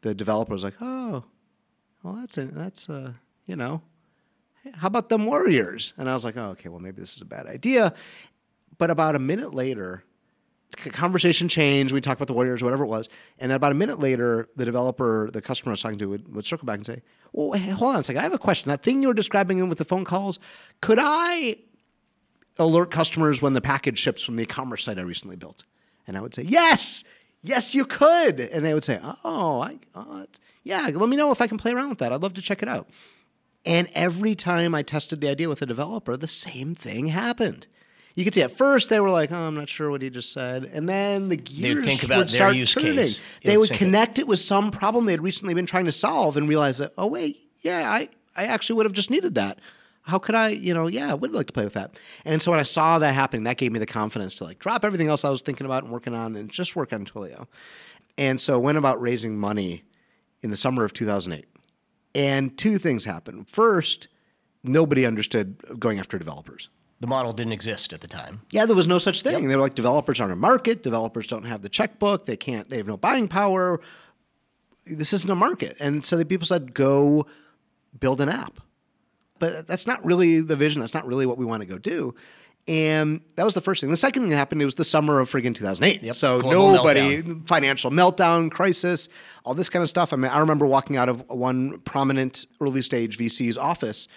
the 0.00 0.14
developer 0.14 0.52
was 0.52 0.64
like, 0.64 0.74
oh, 0.80 1.24
well, 2.02 2.14
that's, 2.14 2.38
a, 2.38 2.46
that's 2.46 2.88
a, 2.88 3.14
you 3.46 3.56
know, 3.56 3.82
how 4.74 4.88
about 4.88 5.08
them 5.08 5.26
Warriors? 5.26 5.94
And 5.96 6.08
I 6.08 6.12
was 6.12 6.24
like, 6.24 6.36
oh, 6.36 6.50
okay, 6.50 6.68
well, 6.68 6.80
maybe 6.80 7.00
this 7.00 7.14
is 7.16 7.22
a 7.22 7.26
bad 7.26 7.46
idea. 7.46 7.94
But 8.78 8.90
about 8.90 9.14
a 9.14 9.18
minute 9.18 9.54
later, 9.54 10.04
the 10.84 10.90
conversation 10.90 11.48
changed. 11.48 11.92
We 11.92 12.00
talked 12.00 12.18
about 12.18 12.26
the 12.26 12.34
Warriors, 12.34 12.62
whatever 12.62 12.84
it 12.84 12.88
was. 12.88 13.08
And 13.38 13.50
then 13.50 13.56
about 13.56 13.72
a 13.72 13.76
minute 13.76 13.98
later, 14.00 14.48
the 14.56 14.64
developer, 14.64 15.30
the 15.32 15.40
customer 15.40 15.70
I 15.70 15.74
was 15.74 15.82
talking 15.82 15.98
to, 15.98 16.06
would, 16.06 16.34
would 16.34 16.44
circle 16.44 16.66
back 16.66 16.76
and 16.76 16.86
say, 16.86 17.02
well, 17.32 17.52
hey, 17.52 17.70
hold 17.70 17.94
on 17.94 18.00
a 18.00 18.02
second. 18.02 18.20
I 18.20 18.22
have 18.24 18.32
a 18.32 18.38
question. 18.38 18.70
That 18.70 18.82
thing 18.82 19.02
you 19.02 19.08
were 19.08 19.14
describing 19.14 19.66
with 19.68 19.78
the 19.78 19.84
phone 19.84 20.04
calls, 20.04 20.38
could 20.80 20.98
I 21.00 21.56
alert 22.58 22.90
customers 22.90 23.40
when 23.40 23.52
the 23.52 23.60
package 23.60 23.98
ships 23.98 24.22
from 24.22 24.36
the 24.36 24.42
e-commerce 24.42 24.84
site 24.84 24.98
I 24.98 25.02
recently 25.02 25.36
built? 25.36 25.64
And 26.06 26.16
I 26.16 26.20
would 26.20 26.34
say, 26.34 26.42
yes, 26.42 27.04
yes, 27.42 27.74
you 27.74 27.84
could. 27.84 28.40
And 28.40 28.64
they 28.64 28.74
would 28.74 28.84
say, 28.84 29.00
oh, 29.24 29.60
I, 29.60 29.78
oh, 29.94 30.26
yeah, 30.64 30.90
let 30.92 31.08
me 31.08 31.16
know 31.16 31.30
if 31.30 31.40
I 31.40 31.46
can 31.46 31.58
play 31.58 31.72
around 31.72 31.90
with 31.90 31.98
that. 31.98 32.12
I'd 32.12 32.22
love 32.22 32.34
to 32.34 32.42
check 32.42 32.62
it 32.62 32.68
out. 32.68 32.88
And 33.66 33.88
every 33.94 34.34
time 34.34 34.74
I 34.74 34.82
tested 34.82 35.20
the 35.20 35.28
idea 35.28 35.48
with 35.48 35.60
a 35.60 35.66
developer, 35.66 36.16
the 36.16 36.26
same 36.26 36.74
thing 36.74 37.08
happened 37.08 37.66
you 38.16 38.24
could 38.24 38.34
see 38.34 38.42
at 38.42 38.50
first 38.50 38.88
they 38.88 38.98
were 38.98 39.10
like, 39.10 39.30
"Oh, 39.30 39.36
I'm 39.36 39.54
not 39.54 39.68
sure 39.68 39.90
what 39.90 40.00
he 40.00 40.08
just 40.08 40.32
said," 40.32 40.64
and 40.64 40.88
then 40.88 41.28
the 41.28 41.36
gears 41.36 41.84
think 41.84 42.02
about 42.02 42.18
would 42.18 42.30
start 42.30 42.52
their 42.52 42.58
use 42.58 42.72
turning. 42.72 42.96
case. 42.96 43.22
They 43.44 43.58
would 43.58 43.70
connect 43.70 44.18
it. 44.18 44.22
it 44.22 44.26
with 44.26 44.40
some 44.40 44.70
problem 44.70 45.04
they 45.04 45.12
had 45.12 45.22
recently 45.22 45.52
been 45.52 45.66
trying 45.66 45.84
to 45.84 45.92
solve, 45.92 46.38
and 46.38 46.48
realize 46.48 46.78
that, 46.78 46.94
oh 46.96 47.06
wait, 47.06 47.38
yeah, 47.60 47.88
I 47.92 48.08
I 48.34 48.46
actually 48.46 48.76
would 48.76 48.86
have 48.86 48.94
just 48.94 49.10
needed 49.10 49.34
that. 49.34 49.58
How 50.00 50.18
could 50.18 50.34
I, 50.34 50.48
you 50.48 50.72
know, 50.72 50.86
yeah, 50.86 51.10
I 51.10 51.14
would 51.14 51.32
like 51.32 51.46
to 51.48 51.52
play 51.52 51.64
with 51.64 51.74
that. 51.74 51.98
And 52.24 52.40
so 52.40 52.52
when 52.52 52.60
I 52.60 52.62
saw 52.62 52.98
that 53.00 53.12
happening, 53.14 53.42
that 53.44 53.58
gave 53.58 53.72
me 53.72 53.80
the 53.80 53.86
confidence 53.86 54.34
to 54.36 54.44
like 54.44 54.60
drop 54.60 54.84
everything 54.84 55.08
else 55.08 55.24
I 55.24 55.30
was 55.30 55.42
thinking 55.42 55.66
about 55.66 55.82
and 55.82 55.92
working 55.92 56.14
on, 56.14 56.36
and 56.36 56.48
just 56.48 56.74
work 56.74 56.94
on 56.94 57.04
Twilio. 57.04 57.48
And 58.16 58.40
so 58.40 58.58
went 58.58 58.78
about 58.78 58.98
raising 58.98 59.36
money 59.36 59.84
in 60.42 60.48
the 60.48 60.56
summer 60.56 60.84
of 60.84 60.94
2008. 60.94 61.44
And 62.16 62.56
two 62.56 62.78
things 62.78 63.04
happened. 63.04 63.48
First, 63.48 64.08
nobody 64.64 65.04
understood 65.06 65.78
going 65.78 65.98
after 65.98 66.18
developers 66.18 66.68
the 67.00 67.06
model 67.06 67.32
didn't 67.32 67.52
exist 67.52 67.92
at 67.92 68.00
the 68.00 68.08
time. 68.08 68.40
Yeah, 68.50 68.64
there 68.64 68.76
was 68.76 68.86
no 68.86 68.98
such 68.98 69.22
thing. 69.22 69.42
Yep. 69.42 69.48
They 69.48 69.56
were 69.56 69.62
like 69.62 69.74
developers 69.74 70.20
aren't 70.20 70.32
a 70.32 70.36
market. 70.36 70.82
Developers 70.82 71.26
don't 71.26 71.44
have 71.44 71.62
the 71.62 71.68
checkbook. 71.68 72.24
They 72.24 72.36
can't. 72.36 72.68
They 72.68 72.78
have 72.78 72.86
no 72.86 72.96
buying 72.96 73.28
power. 73.28 73.80
This 74.86 75.12
isn't 75.12 75.30
a 75.30 75.34
market. 75.34 75.76
And 75.78 76.04
so 76.04 76.16
the 76.16 76.24
people 76.24 76.46
said, 76.46 76.72
go 76.72 77.26
build 77.98 78.20
an 78.20 78.28
app. 78.28 78.60
But 79.38 79.66
that's 79.66 79.86
not 79.86 80.04
really 80.04 80.40
the 80.40 80.56
vision. 80.56 80.80
That's 80.80 80.94
not 80.94 81.06
really 81.06 81.26
what 81.26 81.36
we 81.36 81.44
want 81.44 81.60
to 81.60 81.66
go 81.66 81.76
do. 81.76 82.14
And 82.68 83.20
that 83.36 83.44
was 83.44 83.54
the 83.54 83.60
first 83.60 83.80
thing. 83.80 83.90
The 83.90 83.96
second 83.96 84.22
thing 84.22 84.30
that 84.30 84.36
happened, 84.36 84.60
it 84.60 84.64
was 84.64 84.74
the 84.74 84.84
summer 84.84 85.20
of 85.20 85.30
friggin' 85.30 85.54
2008. 85.54 86.02
Yep. 86.02 86.14
So 86.16 86.40
Global 86.40 86.72
nobody, 86.72 87.22
meltdown. 87.22 87.46
financial 87.46 87.90
meltdown, 87.92 88.50
crisis, 88.50 89.08
all 89.44 89.54
this 89.54 89.68
kind 89.68 89.82
of 89.84 89.88
stuff. 89.88 90.12
I 90.12 90.16
mean, 90.16 90.32
I 90.32 90.40
remember 90.40 90.66
walking 90.66 90.96
out 90.96 91.08
of 91.08 91.28
one 91.28 91.78
prominent 91.80 92.46
early 92.60 92.82
stage 92.82 93.18
VC's 93.18 93.56
office 93.56 94.08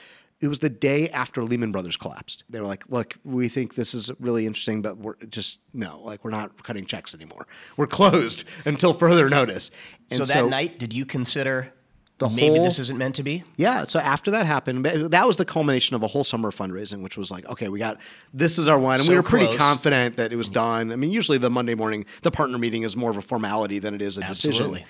it 0.42 0.48
was 0.48 0.60
the 0.60 0.70
day 0.70 1.10
after 1.10 1.44
Lehman 1.44 1.72
Brothers 1.72 1.98
collapsed. 1.98 2.46
They 2.50 2.62
were 2.62 2.68
like, 2.68 2.90
"Look, 2.90 3.18
we 3.26 3.50
think 3.50 3.76
this 3.76 3.94
is 3.94 4.10
really 4.20 4.46
interesting, 4.46 4.82
but 4.82 4.98
we're 4.98 5.16
just 5.30 5.60
no, 5.74 6.00
like 6.02 6.24
we're 6.24 6.32
not 6.32 6.64
cutting 6.64 6.86
checks 6.86 7.14
anymore. 7.14 7.48
We're 7.76 7.88
closed 7.88 8.46
until 8.66 8.94
further 8.94 9.30
notice." 9.30 9.70
And 10.10 10.20
so 10.20 10.26
that 10.26 10.34
so, 10.34 10.48
night, 10.50 10.80
did 10.80 10.94
you 10.94 11.06
consider 11.06 11.74
the 12.20 12.30
maybe 12.30 12.56
whole, 12.56 12.64
this 12.64 12.80
isn't 12.80 12.98
meant 12.98 13.16
to 13.16 13.24
be? 13.24 13.44
Yeah. 13.58 13.86
So 13.88 14.00
after 14.00 14.32
that 14.32 14.46
happened, 14.46 14.86
that 14.86 15.28
was 15.28 15.38
the 15.38 15.46
culmination 15.46 15.96
of 15.96 16.04
a 16.04 16.08
whole 16.08 16.24
summer 16.24 16.50
of 16.50 16.56
fundraising, 16.56 17.02
which 17.02 17.18
was 17.18 17.32
like, 17.32 17.46
okay, 17.48 17.70
we 17.70 17.80
got 17.80 17.98
this 18.34 18.58
is 18.58 18.68
our 18.68 18.78
one, 18.78 18.96
and 18.96 19.06
so 19.06 19.10
we 19.10 19.16
were 19.16 19.24
pretty 19.24 19.58
confident 19.58 20.18
that 20.18 20.32
it 20.32 20.36
was 20.36 20.50
done. 20.50 20.92
I 20.92 20.96
mean, 20.96 21.12
usually 21.12 21.38
the 21.38 21.50
Monday 21.50 21.76
morning, 21.76 22.06
the 22.22 22.32
partner 22.32 22.58
meeting 22.58 22.84
is 22.84 22.96
more 22.96 23.10
of 23.10 23.18
a 23.18 23.22
formality 23.22 23.80
than 23.80 23.94
it 23.96 24.02
is 24.02 24.18
a 24.18 24.24
Absolutely. 24.24 24.82
decision. 24.82 24.88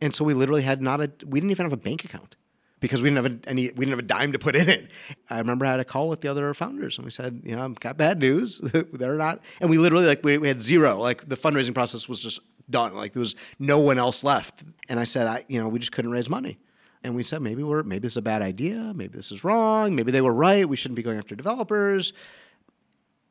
And 0.00 0.14
so 0.14 0.24
we 0.24 0.34
literally 0.34 0.62
had 0.62 0.82
not 0.82 1.00
a, 1.00 1.10
we 1.24 1.38
didn't 1.38 1.52
even 1.52 1.64
have 1.64 1.72
a 1.72 1.76
bank 1.76 2.04
account 2.04 2.34
because 2.80 3.00
we 3.00 3.08
didn't 3.08 3.24
have 3.24 3.40
any 3.46 3.70
we 3.70 3.86
didn't 3.86 3.90
have 3.90 3.98
a 4.00 4.02
dime 4.02 4.32
to 4.32 4.38
put 4.38 4.56
in 4.56 4.68
it. 4.68 4.90
I 5.30 5.38
remember 5.38 5.64
I 5.64 5.70
had 5.70 5.80
a 5.80 5.84
call 5.84 6.08
with 6.08 6.20
the 6.20 6.28
other 6.28 6.52
founders 6.52 6.98
and 6.98 7.04
we 7.04 7.10
said, 7.10 7.40
you 7.44 7.56
know, 7.56 7.64
I've 7.64 7.80
got 7.80 7.96
bad 7.96 8.18
news. 8.18 8.60
They're 8.92 9.14
not, 9.14 9.40
and 9.60 9.70
we 9.70 9.78
literally 9.78 10.04
like 10.04 10.22
we, 10.24 10.36
we 10.36 10.48
had 10.48 10.60
zero. 10.60 10.98
Like 10.98 11.28
the 11.28 11.36
fundraising 11.36 11.72
process 11.72 12.08
was 12.08 12.20
just 12.20 12.40
done. 12.68 12.94
Like 12.94 13.12
there 13.12 13.20
was 13.20 13.36
no 13.58 13.78
one 13.78 13.98
else 13.98 14.24
left. 14.24 14.64
And 14.88 14.98
I 14.98 15.04
said, 15.04 15.26
I 15.28 15.44
you 15.48 15.60
know 15.60 15.68
we 15.68 15.78
just 15.78 15.92
couldn't 15.92 16.10
raise 16.10 16.28
money. 16.28 16.58
And 17.04 17.14
we 17.14 17.22
said 17.22 17.42
maybe 17.42 17.62
we're 17.62 17.82
maybe 17.82 18.00
this 18.00 18.12
is 18.12 18.18
a 18.18 18.22
bad 18.22 18.42
idea. 18.42 18.92
Maybe 18.94 19.16
this 19.16 19.32
is 19.32 19.44
wrong. 19.44 19.94
Maybe 19.94 20.12
they 20.12 20.20
were 20.20 20.32
right. 20.32 20.68
We 20.68 20.76
shouldn't 20.76 20.96
be 20.96 21.02
going 21.02 21.18
after 21.18 21.34
developers. 21.34 22.12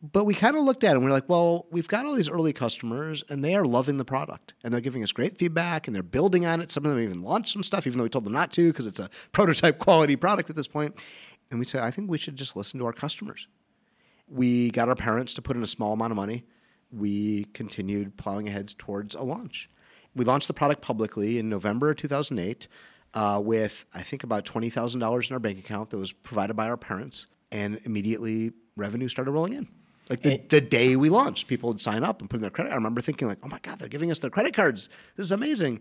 But 0.01 0.25
we 0.25 0.33
kind 0.33 0.57
of 0.57 0.63
looked 0.63 0.83
at 0.83 0.91
it 0.91 0.95
and 0.95 1.05
we 1.05 1.11
are 1.11 1.13
like, 1.13 1.29
well, 1.29 1.67
we've 1.69 1.87
got 1.87 2.07
all 2.07 2.15
these 2.15 2.29
early 2.29 2.53
customers 2.53 3.23
and 3.29 3.45
they 3.45 3.53
are 3.53 3.63
loving 3.63 3.97
the 3.97 4.05
product 4.05 4.55
and 4.63 4.73
they're 4.73 4.81
giving 4.81 5.03
us 5.03 5.11
great 5.11 5.37
feedback 5.37 5.85
and 5.85 5.95
they're 5.95 6.01
building 6.01 6.43
on 6.43 6.59
it. 6.59 6.71
Some 6.71 6.85
of 6.85 6.91
them 6.91 6.99
even 6.99 7.21
launched 7.21 7.53
some 7.53 7.61
stuff, 7.61 7.85
even 7.85 7.99
though 7.99 8.05
we 8.05 8.09
told 8.09 8.25
them 8.25 8.33
not 8.33 8.51
to 8.53 8.67
because 8.67 8.87
it's 8.87 8.99
a 8.99 9.11
prototype 9.31 9.77
quality 9.77 10.15
product 10.15 10.49
at 10.49 10.55
this 10.55 10.67
point. 10.67 10.95
And 11.51 11.59
we 11.59 11.65
said, 11.65 11.83
I 11.83 11.91
think 11.91 12.09
we 12.09 12.17
should 12.17 12.35
just 12.35 12.55
listen 12.55 12.79
to 12.79 12.85
our 12.87 12.93
customers. 12.93 13.47
We 14.27 14.71
got 14.71 14.89
our 14.89 14.95
parents 14.95 15.35
to 15.35 15.41
put 15.41 15.55
in 15.55 15.61
a 15.61 15.67
small 15.67 15.93
amount 15.93 16.11
of 16.11 16.15
money. 16.15 16.45
We 16.91 17.45
continued 17.53 18.17
plowing 18.17 18.47
ahead 18.47 18.73
towards 18.79 19.13
a 19.13 19.21
launch. 19.21 19.69
We 20.15 20.25
launched 20.25 20.47
the 20.47 20.53
product 20.53 20.81
publicly 20.81 21.37
in 21.37 21.47
November 21.47 21.93
2008 21.93 22.67
uh, 23.13 23.41
with, 23.43 23.85
I 23.93 24.03
think, 24.03 24.23
about 24.23 24.45
$20,000 24.45 25.29
in 25.29 25.33
our 25.33 25.39
bank 25.39 25.59
account 25.59 25.89
that 25.89 25.97
was 25.97 26.11
provided 26.11 26.55
by 26.55 26.69
our 26.69 26.77
parents. 26.77 27.27
And 27.51 27.81
immediately 27.83 28.53
revenue 28.77 29.09
started 29.09 29.31
rolling 29.31 29.53
in. 29.53 29.67
Like 30.09 30.21
the, 30.21 30.41
the 30.49 30.59
day 30.59 30.97
we 30.97 31.09
launched, 31.09 31.47
people 31.47 31.69
would 31.69 31.79
sign 31.79 32.03
up 32.03 32.19
and 32.19 32.29
put 32.29 32.37
in 32.37 32.41
their 32.41 32.51
credit. 32.51 32.71
I 32.71 32.75
remember 32.75 32.99
thinking 32.99 33.29
like, 33.29 33.37
oh 33.43 33.47
my 33.47 33.59
God, 33.61 33.79
they're 33.79 33.87
giving 33.87 34.11
us 34.11 34.19
their 34.19 34.29
credit 34.29 34.53
cards. 34.53 34.89
This 35.15 35.25
is 35.25 35.31
amazing. 35.31 35.79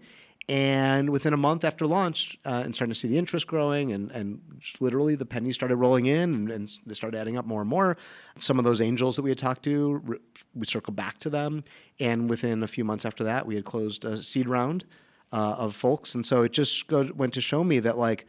And 0.48 1.10
within 1.10 1.32
a 1.32 1.36
month 1.36 1.64
after 1.64 1.86
launch, 1.86 2.38
uh, 2.44 2.62
and 2.64 2.74
starting 2.74 2.92
to 2.92 2.98
see 2.98 3.08
the 3.08 3.18
interest 3.18 3.48
growing, 3.48 3.92
and, 3.92 4.10
and 4.12 4.40
literally 4.78 5.16
the 5.16 5.26
pennies 5.26 5.54
started 5.56 5.76
rolling 5.76 6.06
in, 6.06 6.34
and, 6.34 6.50
and, 6.50 6.70
they 6.86 6.94
started 6.94 7.18
adding 7.18 7.38
up 7.38 7.44
more 7.44 7.60
and 7.60 7.68
more. 7.68 7.96
Some 8.38 8.58
of 8.58 8.64
those 8.64 8.80
angels 8.80 9.16
that 9.16 9.22
we 9.22 9.30
had 9.30 9.38
talked 9.38 9.64
to, 9.64 10.20
we 10.54 10.66
circled 10.66 10.96
back 10.96 11.18
to 11.18 11.30
them, 11.30 11.64
and 11.98 12.30
within 12.30 12.62
a 12.62 12.68
few 12.68 12.84
months 12.84 13.04
after 13.04 13.24
that, 13.24 13.46
we 13.46 13.54
had 13.54 13.64
closed 13.64 14.04
a 14.04 14.22
seed 14.22 14.48
round 14.48 14.84
uh, 15.32 15.54
of 15.58 15.74
folks, 15.74 16.14
and 16.14 16.24
so 16.24 16.42
it 16.42 16.52
just 16.52 16.86
go, 16.88 17.08
went 17.14 17.34
to 17.34 17.40
show 17.40 17.62
me 17.62 17.80
that 17.80 17.98
like, 17.98 18.26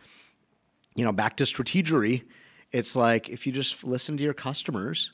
you 0.96 1.04
know, 1.04 1.12
back 1.12 1.38
to 1.38 1.44
strategery, 1.44 2.24
it's 2.72 2.96
like 2.96 3.30
if 3.30 3.46
you 3.46 3.54
just 3.54 3.84
listen 3.84 4.18
to 4.18 4.24
your 4.24 4.34
customers, 4.34 5.12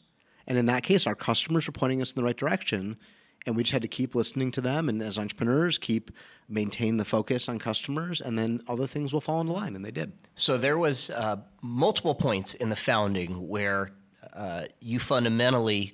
and 0.47 0.57
in 0.57 0.65
that 0.67 0.83
case, 0.83 1.07
our 1.07 1.15
customers 1.15 1.67
were 1.67 1.73
pointing 1.73 2.01
us 2.01 2.11
in 2.11 2.15
the 2.15 2.23
right 2.23 2.37
direction 2.37 2.97
and 3.47 3.55
we 3.55 3.63
just 3.63 3.71
had 3.71 3.81
to 3.81 3.87
keep 3.87 4.13
listening 4.13 4.51
to 4.51 4.61
them 4.61 4.89
and 4.89 5.01
as 5.01 5.17
entrepreneurs 5.17 5.77
keep 5.77 6.11
maintain 6.49 6.97
the 6.97 7.05
focus 7.05 7.49
on 7.49 7.57
customers 7.57 8.21
and 8.21 8.37
then 8.37 8.61
other 8.67 8.85
things 8.85 9.13
will 9.13 9.21
fall 9.21 9.41
into 9.41 9.53
line 9.53 9.75
and 9.75 9.83
they 9.83 9.91
did. 9.91 10.11
So 10.35 10.57
there 10.57 10.77
was 10.77 11.09
uh, 11.09 11.37
multiple 11.61 12.13
points 12.13 12.53
in 12.53 12.69
the 12.69 12.75
founding 12.75 13.47
where 13.47 13.91
uh, 14.33 14.65
you 14.79 14.99
fundamentally 14.99 15.93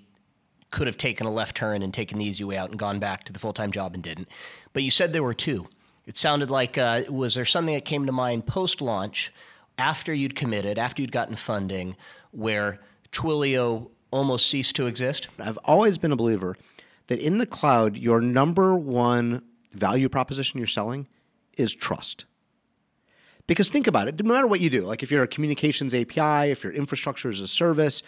could 0.71 0.87
have 0.87 0.97
taken 0.97 1.27
a 1.27 1.31
left 1.31 1.55
turn 1.55 1.83
and 1.83 1.93
taken 1.93 2.17
the 2.17 2.25
easy 2.25 2.43
way 2.43 2.57
out 2.57 2.71
and 2.71 2.79
gone 2.79 2.99
back 2.99 3.23
to 3.25 3.33
the 3.33 3.39
full-time 3.39 3.71
job 3.71 3.93
and 3.93 4.03
didn't. 4.03 4.27
But 4.73 4.81
you 4.81 4.89
said 4.89 5.13
there 5.13 5.23
were 5.23 5.35
two 5.35 5.67
it 6.05 6.17
sounded 6.17 6.49
like 6.49 6.77
uh, 6.77 7.03
was 7.09 7.35
there 7.35 7.45
something 7.45 7.73
that 7.73 7.85
came 7.85 8.05
to 8.05 8.11
mind 8.11 8.45
post-launch 8.45 9.33
after 9.77 10.13
you'd 10.13 10.35
committed 10.35 10.77
after 10.77 11.01
you'd 11.01 11.11
gotten 11.11 11.35
funding 11.35 11.95
where 12.31 12.79
twilio 13.11 13.89
almost 14.11 14.49
ceased 14.49 14.75
to 14.75 14.85
exist 14.85 15.27
i've 15.39 15.57
always 15.65 15.97
been 15.97 16.11
a 16.11 16.15
believer 16.15 16.55
that 17.07 17.19
in 17.19 17.37
the 17.37 17.45
cloud, 17.45 17.97
your 17.97 18.21
number 18.21 18.75
one 18.75 19.41
value 19.73 20.09
proposition 20.09 20.57
you're 20.57 20.67
selling 20.67 21.07
is 21.57 21.73
trust. 21.73 22.25
Because 23.45 23.69
think 23.69 23.87
about 23.87 24.07
it, 24.07 24.23
no 24.23 24.33
matter 24.33 24.47
what 24.47 24.61
you 24.61 24.69
do, 24.69 24.81
like 24.83 25.03
if 25.03 25.11
you're 25.11 25.23
a 25.23 25.27
communications 25.27 25.93
API, 25.93 26.51
if 26.51 26.63
your 26.63 26.71
infrastructure 26.71 27.29
is 27.29 27.41
a 27.41 27.47
service, 27.47 28.01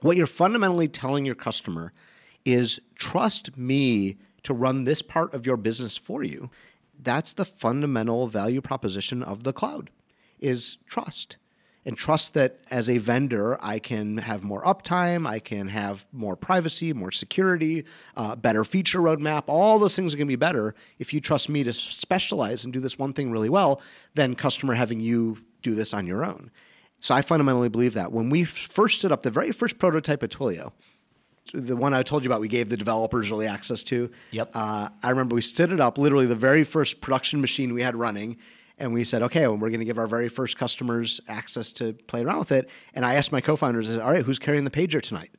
what 0.00 0.16
you're 0.16 0.26
fundamentally 0.26 0.88
telling 0.88 1.26
your 1.26 1.34
customer 1.34 1.92
is 2.44 2.80
trust 2.94 3.56
me 3.56 4.16
to 4.44 4.54
run 4.54 4.84
this 4.84 5.02
part 5.02 5.34
of 5.34 5.44
your 5.44 5.56
business 5.56 5.96
for 5.96 6.22
you. 6.22 6.48
That's 7.02 7.32
the 7.32 7.44
fundamental 7.44 8.28
value 8.28 8.60
proposition 8.60 9.22
of 9.22 9.44
the 9.44 9.52
cloud 9.52 9.90
is 10.38 10.78
trust 10.86 11.36
and 11.86 11.96
trust 11.96 12.34
that 12.34 12.58
as 12.70 12.90
a 12.90 12.98
vendor, 12.98 13.58
I 13.64 13.78
can 13.78 14.18
have 14.18 14.42
more 14.42 14.62
uptime, 14.64 15.26
I 15.26 15.38
can 15.38 15.68
have 15.68 16.04
more 16.12 16.36
privacy, 16.36 16.92
more 16.92 17.10
security, 17.10 17.84
uh, 18.16 18.36
better 18.36 18.64
feature 18.64 19.00
roadmap. 19.00 19.44
All 19.46 19.78
those 19.78 19.96
things 19.96 20.12
are 20.12 20.18
going 20.18 20.26
to 20.26 20.32
be 20.32 20.36
better 20.36 20.74
if 20.98 21.14
you 21.14 21.20
trust 21.20 21.48
me 21.48 21.64
to 21.64 21.72
specialize 21.72 22.64
and 22.64 22.72
do 22.72 22.80
this 22.80 22.98
one 22.98 23.14
thing 23.14 23.30
really 23.30 23.48
well 23.48 23.80
than 24.14 24.34
customer 24.34 24.74
having 24.74 25.00
you 25.00 25.38
do 25.62 25.74
this 25.74 25.94
on 25.94 26.06
your 26.06 26.24
own. 26.24 26.50
So 27.00 27.14
I 27.14 27.22
fundamentally 27.22 27.70
believe 27.70 27.94
that. 27.94 28.12
When 28.12 28.28
we 28.28 28.44
first 28.44 28.98
stood 28.98 29.10
up 29.10 29.22
the 29.22 29.30
very 29.30 29.52
first 29.52 29.78
prototype 29.78 30.22
at 30.22 30.30
Twilio, 30.30 30.72
the 31.52 31.76
one 31.76 31.94
I 31.94 32.02
told 32.02 32.24
you 32.24 32.28
about, 32.30 32.40
we 32.40 32.48
gave 32.48 32.68
the 32.68 32.76
developers 32.76 33.30
early 33.30 33.46
access 33.46 33.82
to. 33.84 34.10
Yep. 34.30 34.50
Uh, 34.54 34.88
I 35.02 35.10
remember 35.10 35.34
we 35.34 35.42
stood 35.42 35.72
it 35.72 35.80
up, 35.80 35.98
literally 35.98 36.26
the 36.26 36.36
very 36.36 36.64
first 36.64 37.00
production 37.00 37.40
machine 37.40 37.74
we 37.74 37.82
had 37.82 37.96
running 37.96 38.36
and 38.80 38.94
we 38.94 39.04
said, 39.04 39.22
okay, 39.22 39.42
well, 39.42 39.58
we're 39.58 39.68
going 39.68 39.80
to 39.80 39.86
give 39.86 39.98
our 39.98 40.06
very 40.06 40.28
first 40.28 40.56
customers 40.56 41.20
access 41.28 41.70
to 41.72 41.92
play 41.92 42.24
around 42.24 42.38
with 42.38 42.50
it. 42.50 42.70
And 42.94 43.04
I 43.04 43.14
asked 43.14 43.30
my 43.30 43.42
co-founders, 43.42 43.88
I 43.88 43.92
said, 43.92 44.00
all 44.00 44.10
right, 44.10 44.24
who's 44.24 44.38
carrying 44.38 44.64
the 44.64 44.70
pager 44.70 45.02
tonight? 45.02 45.30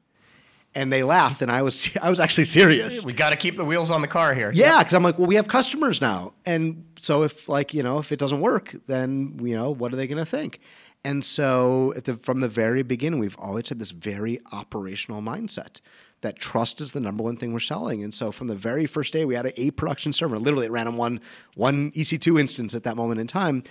And 0.73 0.93
they 0.93 1.03
laughed, 1.03 1.41
and 1.41 1.51
I 1.51 1.63
was 1.63 1.89
I 2.01 2.09
was 2.09 2.21
actually 2.21 2.45
serious. 2.45 3.03
We 3.03 3.11
got 3.11 3.31
to 3.31 3.35
keep 3.35 3.57
the 3.57 3.65
wheels 3.65 3.91
on 3.91 3.99
the 3.99 4.07
car 4.07 4.33
here. 4.33 4.51
Yeah, 4.53 4.77
because 4.77 4.93
I'm 4.93 5.03
like, 5.03 5.17
well, 5.17 5.27
we 5.27 5.35
have 5.35 5.49
customers 5.49 5.99
now, 5.99 6.31
and 6.45 6.85
so 6.97 7.23
if 7.23 7.49
like 7.49 7.73
you 7.73 7.83
know 7.83 7.97
if 7.97 8.13
it 8.13 8.19
doesn't 8.19 8.39
work, 8.39 8.73
then 8.87 9.37
you 9.43 9.53
know 9.53 9.71
what 9.71 9.91
are 9.91 9.97
they 9.97 10.07
going 10.07 10.17
to 10.17 10.25
think? 10.25 10.61
And 11.03 11.25
so 11.25 11.93
the, 12.03 12.17
from 12.17 12.41
the 12.41 12.47
very 12.47 12.83
beginning, 12.83 13.19
we've 13.19 13.37
always 13.39 13.69
had 13.69 13.79
this 13.79 13.91
very 13.91 14.39
operational 14.51 15.21
mindset 15.21 15.81
that 16.21 16.37
trust 16.37 16.81
is 16.81 16.91
the 16.91 16.99
number 16.99 17.23
one 17.23 17.35
thing 17.35 17.51
we're 17.51 17.59
selling. 17.59 18.03
And 18.03 18.13
so 18.13 18.31
from 18.31 18.47
the 18.47 18.55
very 18.55 18.85
first 18.85 19.11
day, 19.11 19.25
we 19.25 19.35
had 19.35 19.47
a, 19.47 19.61
a 19.61 19.71
production 19.71 20.13
server. 20.13 20.37
Literally, 20.37 20.67
it 20.67 20.71
ran 20.71 20.87
on 20.87 20.97
one 20.97 21.19
one 21.55 21.91
EC2 21.91 22.39
instance 22.39 22.75
at 22.75 22.83
that 22.83 22.95
moment 22.95 23.19
in 23.19 23.27
time. 23.27 23.63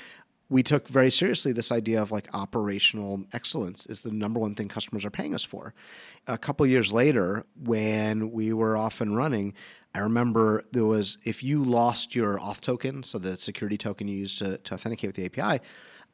We 0.49 0.65
took 0.65 0.89
very 0.89 1.13
seriously 1.13 1.53
this 1.53 1.71
idea 1.71 2.03
of 2.03 2.11
like 2.11 2.29
operational 2.35 3.23
excellence 3.33 3.87
is 3.87 4.03
the 4.03 4.11
number 4.11 4.41
one 4.41 4.57
thing 4.57 4.67
customers 4.67 5.05
are 5.05 5.11
paying 5.11 5.33
us 5.33 5.45
for. 5.45 5.75
A 6.27 6.37
couple 6.37 6.67
years 6.67 6.93
later, 6.93 7.47
when 7.63 8.33
we 8.33 8.53
were 8.53 8.77
off 8.77 9.01
and 9.01 9.17
running, 9.17 9.55
I 9.95 10.01
remember 10.01 10.65
there 10.73 10.85
was 10.85 11.19
if 11.25 11.45
you 11.45 11.63
lost 11.63 12.17
your 12.17 12.39
auth 12.39 12.61
token, 12.61 13.05
so 13.05 13.19
the 13.19 13.37
security 13.37 13.79
token 13.79 14.09
you 14.09 14.19
used 14.19 14.39
to, 14.39 14.59
to 14.59 14.75
authenticate 14.75 15.09
with 15.09 15.17
the 15.17 15.27
API, 15.27 15.63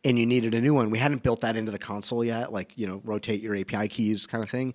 and 0.06 0.16
you 0.16 0.24
needed 0.24 0.54
a 0.54 0.60
new 0.60 0.72
one. 0.72 0.90
We 0.90 0.98
hadn't 0.98 1.24
built 1.24 1.40
that 1.40 1.56
into 1.56 1.72
the 1.72 1.80
console 1.80 2.24
yet, 2.24 2.52
like 2.52 2.72
you 2.76 2.86
know, 2.86 3.02
rotate 3.04 3.42
your 3.42 3.56
API 3.56 3.88
keys 3.88 4.24
kind 4.24 4.42
of 4.42 4.48
thing. 4.48 4.72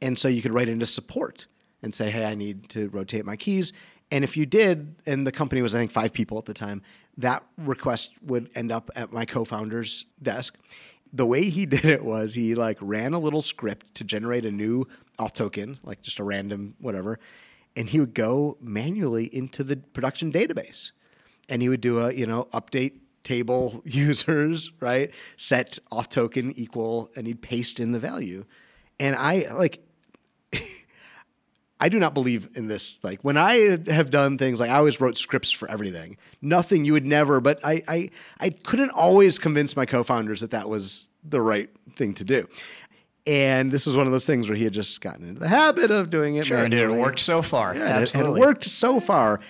And 0.00 0.18
so 0.18 0.26
you 0.26 0.40
could 0.40 0.52
write 0.52 0.70
into 0.70 0.86
support 0.86 1.46
and 1.82 1.94
say, 1.94 2.10
hey, 2.10 2.24
I 2.24 2.34
need 2.34 2.70
to 2.70 2.88
rotate 2.88 3.26
my 3.26 3.36
keys. 3.36 3.74
And 4.10 4.24
if 4.24 4.38
you 4.38 4.46
did, 4.46 4.96
and 5.04 5.26
the 5.26 5.32
company 5.32 5.60
was, 5.60 5.74
I 5.74 5.78
think, 5.78 5.90
five 5.90 6.14
people 6.14 6.38
at 6.38 6.46
the 6.46 6.54
time, 6.54 6.80
that 7.18 7.44
request 7.58 8.12
would 8.22 8.48
end 8.54 8.72
up 8.72 8.90
at 8.96 9.12
my 9.12 9.26
co 9.26 9.44
founder's 9.44 10.06
desk. 10.22 10.56
The 11.12 11.26
way 11.26 11.50
he 11.50 11.66
did 11.76 11.84
it 11.84 12.02
was 12.02 12.34
he 12.34 12.54
like 12.54 12.78
ran 12.80 13.12
a 13.12 13.18
little 13.18 13.42
script 13.42 13.94
to 13.96 14.04
generate 14.04 14.46
a 14.46 14.50
new 14.50 14.86
auth 15.18 15.34
token, 15.34 15.78
like 15.84 16.00
just 16.00 16.18
a 16.18 16.24
random 16.24 16.74
whatever, 16.80 17.18
and 17.76 17.86
he 17.86 18.00
would 18.00 18.14
go 18.14 18.56
manually 18.62 19.26
into 19.26 19.62
the 19.62 19.76
production 19.76 20.32
database, 20.32 20.92
and 21.50 21.60
he 21.60 21.68
would 21.68 21.82
do 21.82 21.98
a 22.00 22.12
you 22.12 22.26
know 22.26 22.48
update 22.54 22.99
table 23.24 23.82
users 23.86 24.70
right 24.80 25.12
set 25.36 25.78
auth 25.92 26.08
token 26.08 26.52
equal, 26.56 27.10
and 27.16 27.26
he'd 27.26 27.42
paste 27.42 27.80
in 27.80 27.92
the 27.92 27.98
value, 27.98 28.44
and 28.98 29.16
I 29.16 29.46
like 29.52 29.82
I 31.80 31.88
do 31.88 31.98
not 31.98 32.12
believe 32.14 32.48
in 32.54 32.68
this. 32.68 32.98
Like 33.02 33.22
when 33.22 33.36
I 33.36 33.78
have 33.86 34.10
done 34.10 34.36
things, 34.38 34.60
like 34.60 34.70
I 34.70 34.76
always 34.76 35.00
wrote 35.00 35.16
scripts 35.16 35.50
for 35.50 35.70
everything. 35.70 36.16
Nothing 36.42 36.84
you 36.84 36.92
would 36.92 37.06
never, 37.06 37.40
but 37.40 37.58
I 37.64 37.82
I, 37.88 38.10
I 38.38 38.50
couldn't 38.50 38.90
always 38.90 39.38
convince 39.38 39.76
my 39.76 39.86
co-founders 39.86 40.42
that 40.42 40.50
that 40.50 40.68
was 40.68 41.06
the 41.24 41.40
right 41.40 41.70
thing 41.96 42.14
to 42.14 42.24
do. 42.24 42.46
And 43.26 43.70
this 43.70 43.86
was 43.86 43.96
one 43.96 44.06
of 44.06 44.12
those 44.12 44.26
things 44.26 44.48
where 44.48 44.56
he 44.56 44.64
had 44.64 44.72
just 44.72 45.00
gotten 45.00 45.28
into 45.28 45.40
the 45.40 45.48
habit 45.48 45.90
of 45.90 46.10
doing 46.10 46.36
it. 46.36 46.46
Sure, 46.46 46.64
and 46.64 46.72
it 46.72 46.90
worked 46.90 47.20
so 47.20 47.42
far. 47.42 47.74
Yeah, 47.74 47.82
Absolutely. 47.82 48.32
And 48.32 48.38
it 48.38 48.46
worked 48.46 48.64
so 48.64 48.98
far 48.98 49.40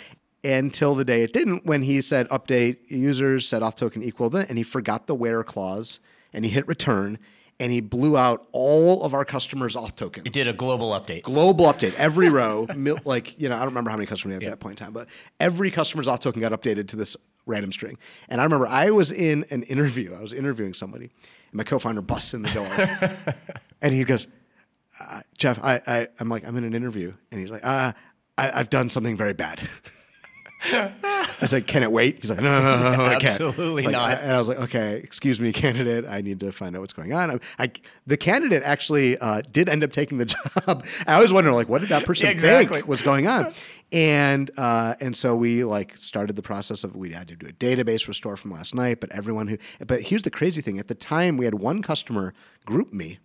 until 0.43 0.95
the 0.95 1.05
day 1.05 1.23
it 1.23 1.33
didn't 1.33 1.67
when 1.67 1.83
he 1.83 2.01
said 2.01 2.29
update 2.29 2.79
users, 2.89 3.47
set 3.47 3.63
auth 3.63 3.77
token 3.77 4.03
equal, 4.03 4.35
and 4.37 4.57
he 4.57 4.65
forgot 4.65 5.07
the 5.07 5.15
where 5.15 5.43
clause 5.43 6.01
and 6.33 6.45
he 6.45 6.51
hit 6.51 6.67
return 6.67 7.19
and 7.61 7.71
he 7.71 7.81
blew 7.81 8.17
out 8.17 8.49
all 8.53 9.03
of 9.03 9.13
our 9.13 9.25
customers' 9.25 9.77
auth 9.77 9.95
tokens. 9.95 10.27
It 10.27 10.33
did 10.33 10.49
a 10.49 10.53
global 10.53 10.93
update. 10.93 11.23
Global 11.23 11.67
update. 11.67 11.95
Every 11.97 12.29
row, 12.31 12.67
like, 13.05 13.39
you 13.39 13.51
know, 13.51 13.55
I 13.55 13.59
don't 13.59 13.69
remember 13.69 13.91
how 13.91 13.97
many 13.97 14.07
customers 14.07 14.39
we 14.39 14.45
had 14.45 14.51
at 14.53 14.59
that 14.59 14.61
point 14.61 14.81
in 14.81 14.85
time, 14.87 14.95
but 14.95 15.09
every 15.39 15.71
customer's 15.71 16.07
auth 16.07 16.21
token 16.21 16.41
got 16.41 16.53
updated 16.53 16.89
to 16.89 16.97
this 16.97 17.17
random 17.45 17.71
string. 17.71 17.99
And 18.31 18.41
I 18.41 18.45
remember 18.45 18.67
I 18.67 18.91
was 18.91 19.13
in 19.13 19.45
an 19.51 19.63
interview. 19.65 20.15
I 20.15 20.21
was 20.21 20.33
interviewing 20.33 20.73
somebody, 20.73 21.05
and 21.05 21.55
my 21.55 21.65
co-founder 21.65 22.01
busts 22.01 22.33
in 22.33 22.43
the 22.43 22.51
door, 22.51 23.25
and 23.83 23.95
he 23.95 24.05
goes, 24.05 24.27
uh, 24.99 25.21
"Jeff, 25.37 25.59
I, 25.63 25.83
I, 25.87 26.09
I'm 26.19 26.31
like, 26.31 26.47
I'm 26.47 26.57
in 26.57 26.65
an 26.65 26.75
interview," 26.75 27.13
and 27.31 27.41
he's 27.41 27.51
like, 27.51 27.65
uh, 27.65 27.93
I, 28.39 28.51
I've 28.59 28.71
done 28.71 28.89
something 28.89 29.17
very 29.17 29.35
bad." 29.35 29.61
I 30.63 31.47
said, 31.47 31.67
"Can 31.67 31.83
it 31.83 31.91
wait?" 31.91 32.19
He's 32.21 32.31
like, 32.31 32.41
"No, 32.41 32.61
no, 32.61 32.77
no, 32.77 32.97
no 32.97 33.05
I 33.05 33.13
can't." 33.13 33.25
Absolutely 33.25 33.85
like, 33.85 33.93
not. 33.93 34.11
I, 34.11 34.15
and 34.15 34.33
I 34.33 34.39
was 34.39 34.49
like, 34.49 34.59
"Okay, 34.59 34.97
excuse 34.97 35.41
me, 35.41 35.53
candidate. 35.53 36.05
I 36.07 36.21
need 36.21 36.41
to 36.41 36.53
find 36.53 36.77
out 36.77 36.81
what's 36.81 36.93
going 36.93 37.13
on." 37.13 37.31
I, 37.31 37.39
I 37.59 37.73
the 38.07 38.17
candidate 38.17 38.63
actually 38.63 39.17
uh, 39.19 39.43
did 39.51 39.69
end 39.69 39.83
up 39.83 39.93
taking 39.93 40.19
the 40.19 40.27
job. 40.67 40.85
I 41.07 41.15
always 41.15 41.33
wonder, 41.33 41.53
like, 41.53 41.69
what 41.69 41.81
did 41.81 41.89
that 41.91 42.05
person 42.05 42.27
Yeah, 42.27 42.33
exactly. 42.33 42.79
think 42.79 42.89
was 42.89 43.03
going 43.03 43.27
on? 43.27 43.53
And 43.93 44.51
uh, 44.57 44.97
and 45.01 45.17
so 45.17 45.35
we 45.35 45.65
like 45.65 45.97
started 45.99 46.37
the 46.37 46.43
process 46.43 46.85
of 46.85 46.95
we 46.95 47.11
had 47.11 47.29
to 47.29 47.37
do 47.37 47.47
a 47.47 47.53
database 47.53 48.07
restore 48.07 48.37
from 48.37 48.53
last 48.53 48.75
night. 48.75 49.01
But 49.01 49.11
everyone 49.13 49.49
who, 49.49 49.59
but 49.87 50.03
here's 50.03 50.23
the 50.23 50.31
crazy 50.31 50.61
thing: 50.61 50.79
at 50.79 50.89
the 50.89 50.95
time, 50.95 51.37
we 51.37 51.47
had 51.47 51.55
one 51.55 51.83
customer, 51.83 52.35
GroupMe, 52.67 53.19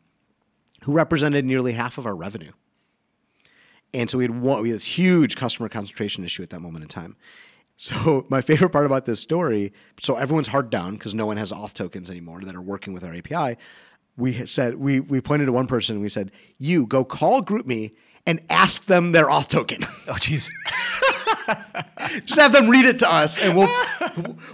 who 0.84 0.94
represented 0.94 1.44
nearly 1.44 1.74
half 1.74 1.98
of 1.98 2.06
our 2.06 2.16
revenue. 2.16 2.52
And 3.96 4.10
so 4.10 4.18
we 4.18 4.26
had 4.26 4.42
one, 4.42 4.62
we 4.62 4.70
had 4.70 4.78
this 4.78 4.84
huge 4.84 5.36
customer 5.36 5.70
concentration 5.70 6.24
issue 6.24 6.44
at 6.44 6.50
that 6.50 6.60
moment 6.60 6.84
in 6.84 6.90
time. 6.90 7.16
So 7.78 8.26
my 8.30 8.42
favorite 8.42 8.70
part 8.70 8.86
about 8.86 9.06
this 9.06 9.20
story, 9.20 9.74
so 10.02 10.16
everyone's 10.16 10.48
hard 10.48 10.70
down 10.70 10.94
because 10.96 11.14
no 11.14 11.26
one 11.26 11.38
has 11.38 11.52
auth 11.52 11.74
tokens 11.74 12.10
anymore 12.10 12.42
that 12.42 12.56
are 12.56 12.62
working 12.62 12.94
with 12.94 13.04
our 13.04 13.14
API. 13.14 13.58
We 14.18 14.46
said 14.46 14.76
we 14.76 15.00
we 15.00 15.20
pointed 15.22 15.46
to 15.48 15.52
one 15.52 15.68
person 15.68 15.96
and 15.96 16.04
we 16.04 16.10
said, 16.10 16.32
"You 16.58 16.86
go 16.86 17.04
call 17.04 17.42
GroupMe 17.42 17.92
and 18.26 18.42
ask 18.50 18.86
them 18.86 19.12
their 19.12 19.26
auth 19.26 19.50
token. 19.50 19.84
Oh, 20.08 20.14
jeez. 20.14 20.50
Just 22.26 22.40
have 22.40 22.52
them 22.52 22.70
read 22.70 22.86
it 22.86 23.00
to 23.00 23.12
us, 23.12 23.40
and 23.40 23.56
we'll 23.58 23.70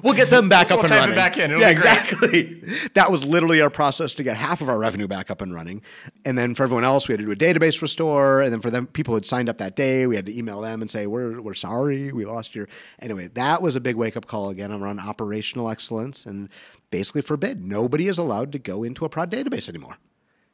we'll 0.03 0.13
get 0.13 0.29
them 0.29 0.49
back 0.49 0.71
up 0.71 0.77
We'll 0.77 0.85
and 0.85 0.89
type 0.89 0.97
it 0.97 1.01
running. 1.01 1.15
back 1.15 1.37
in. 1.37 1.51
It'll 1.51 1.61
yeah, 1.61 1.69
exactly. 1.69 2.63
That 2.93 3.11
was 3.11 3.23
literally 3.25 3.61
our 3.61 3.69
process 3.69 4.13
to 4.15 4.23
get 4.23 4.37
half 4.37 4.61
of 4.61 4.69
our 4.69 4.77
revenue 4.77 5.07
back 5.07 5.29
up 5.31 5.41
and 5.41 5.53
running. 5.53 5.81
And 6.25 6.37
then 6.37 6.55
for 6.55 6.63
everyone 6.63 6.83
else, 6.83 7.07
we 7.07 7.13
had 7.13 7.19
to 7.19 7.25
do 7.25 7.31
a 7.31 7.35
database 7.35 7.81
restore. 7.81 8.41
And 8.41 8.51
then 8.51 8.61
for 8.61 8.69
them, 8.69 8.87
people 8.87 9.13
who 9.13 9.15
had 9.17 9.25
signed 9.25 9.49
up 9.49 9.57
that 9.57 9.75
day, 9.75 10.07
we 10.07 10.15
had 10.15 10.25
to 10.25 10.37
email 10.37 10.61
them 10.61 10.81
and 10.81 10.89
say, 10.89 11.07
"We're 11.07 11.41
we're 11.41 11.53
sorry, 11.53 12.11
we 12.11 12.25
lost 12.25 12.55
your." 12.55 12.67
Anyway, 12.99 13.27
that 13.33 13.61
was 13.61 13.75
a 13.75 13.79
big 13.81 13.95
wake 13.95 14.17
up 14.17 14.27
call 14.27 14.49
again 14.49 14.71
around 14.71 14.99
operational 14.99 15.69
excellence 15.69 16.25
and 16.25 16.49
basically 16.89 17.21
forbid 17.21 17.63
nobody 17.63 18.07
is 18.07 18.17
allowed 18.17 18.51
to 18.51 18.59
go 18.59 18.83
into 18.83 19.05
a 19.05 19.09
prod 19.09 19.31
database 19.31 19.69
anymore 19.69 19.97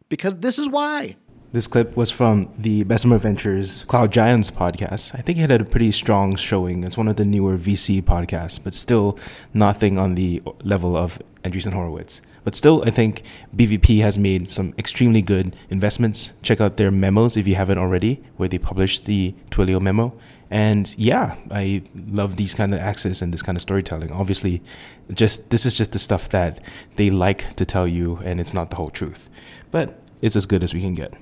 because 0.09 0.35
this 0.37 0.59
is 0.59 0.69
why. 0.69 1.15
This 1.53 1.65
clip 1.65 1.95
was 1.95 2.11
from 2.11 2.51
the 2.57 2.83
Bessemer 2.83 3.17
Ventures 3.17 3.85
Cloud 3.85 4.11
Giants 4.11 4.51
podcast. 4.51 5.15
I 5.15 5.21
think 5.21 5.39
it 5.39 5.49
had 5.49 5.61
a 5.61 5.63
pretty 5.63 5.93
strong 5.93 6.35
showing. 6.35 6.83
It's 6.83 6.97
one 6.97 7.07
of 7.07 7.15
the 7.15 7.23
newer 7.23 7.55
VC 7.55 8.03
podcasts, 8.03 8.61
but 8.61 8.73
still 8.73 9.17
nothing 9.53 9.97
on 9.97 10.15
the 10.15 10.43
level 10.61 10.97
of 10.97 11.21
Andreessen 11.45 11.71
Horowitz. 11.71 12.21
But 12.43 12.55
still, 12.55 12.83
I 12.85 12.89
think 12.89 13.23
BVP 13.55 14.01
has 14.01 14.19
made 14.19 14.51
some 14.51 14.73
extremely 14.77 15.21
good 15.21 15.55
investments. 15.69 16.33
Check 16.41 16.59
out 16.59 16.75
their 16.75 16.91
memos 16.91 17.37
if 17.37 17.47
you 17.47 17.55
haven't 17.55 17.77
already, 17.77 18.21
where 18.35 18.49
they 18.49 18.57
published 18.57 19.05
the 19.05 19.33
Twilio 19.49 19.79
memo. 19.79 20.13
And 20.51 20.93
yeah, 20.97 21.37
I 21.49 21.83
love 21.95 22.35
these 22.35 22.53
kind 22.55 22.73
of 22.73 22.81
access 22.81 23.21
and 23.21 23.33
this 23.33 23.41
kind 23.41 23.57
of 23.57 23.61
storytelling. 23.61 24.11
Obviously, 24.11 24.61
just 25.13 25.49
this 25.49 25.65
is 25.65 25.73
just 25.73 25.93
the 25.93 25.99
stuff 25.99 26.27
that 26.29 26.59
they 26.97 27.09
like 27.09 27.55
to 27.55 27.65
tell 27.65 27.87
you, 27.87 28.19
and 28.25 28.41
it's 28.41 28.53
not 28.53 28.69
the 28.69 28.75
whole 28.75 28.89
truth. 28.89 29.29
But 29.71 29.97
it's 30.21 30.35
as 30.35 30.45
good 30.45 30.61
as 30.61 30.73
we 30.73 30.81
can 30.81 30.93
get. 30.93 31.13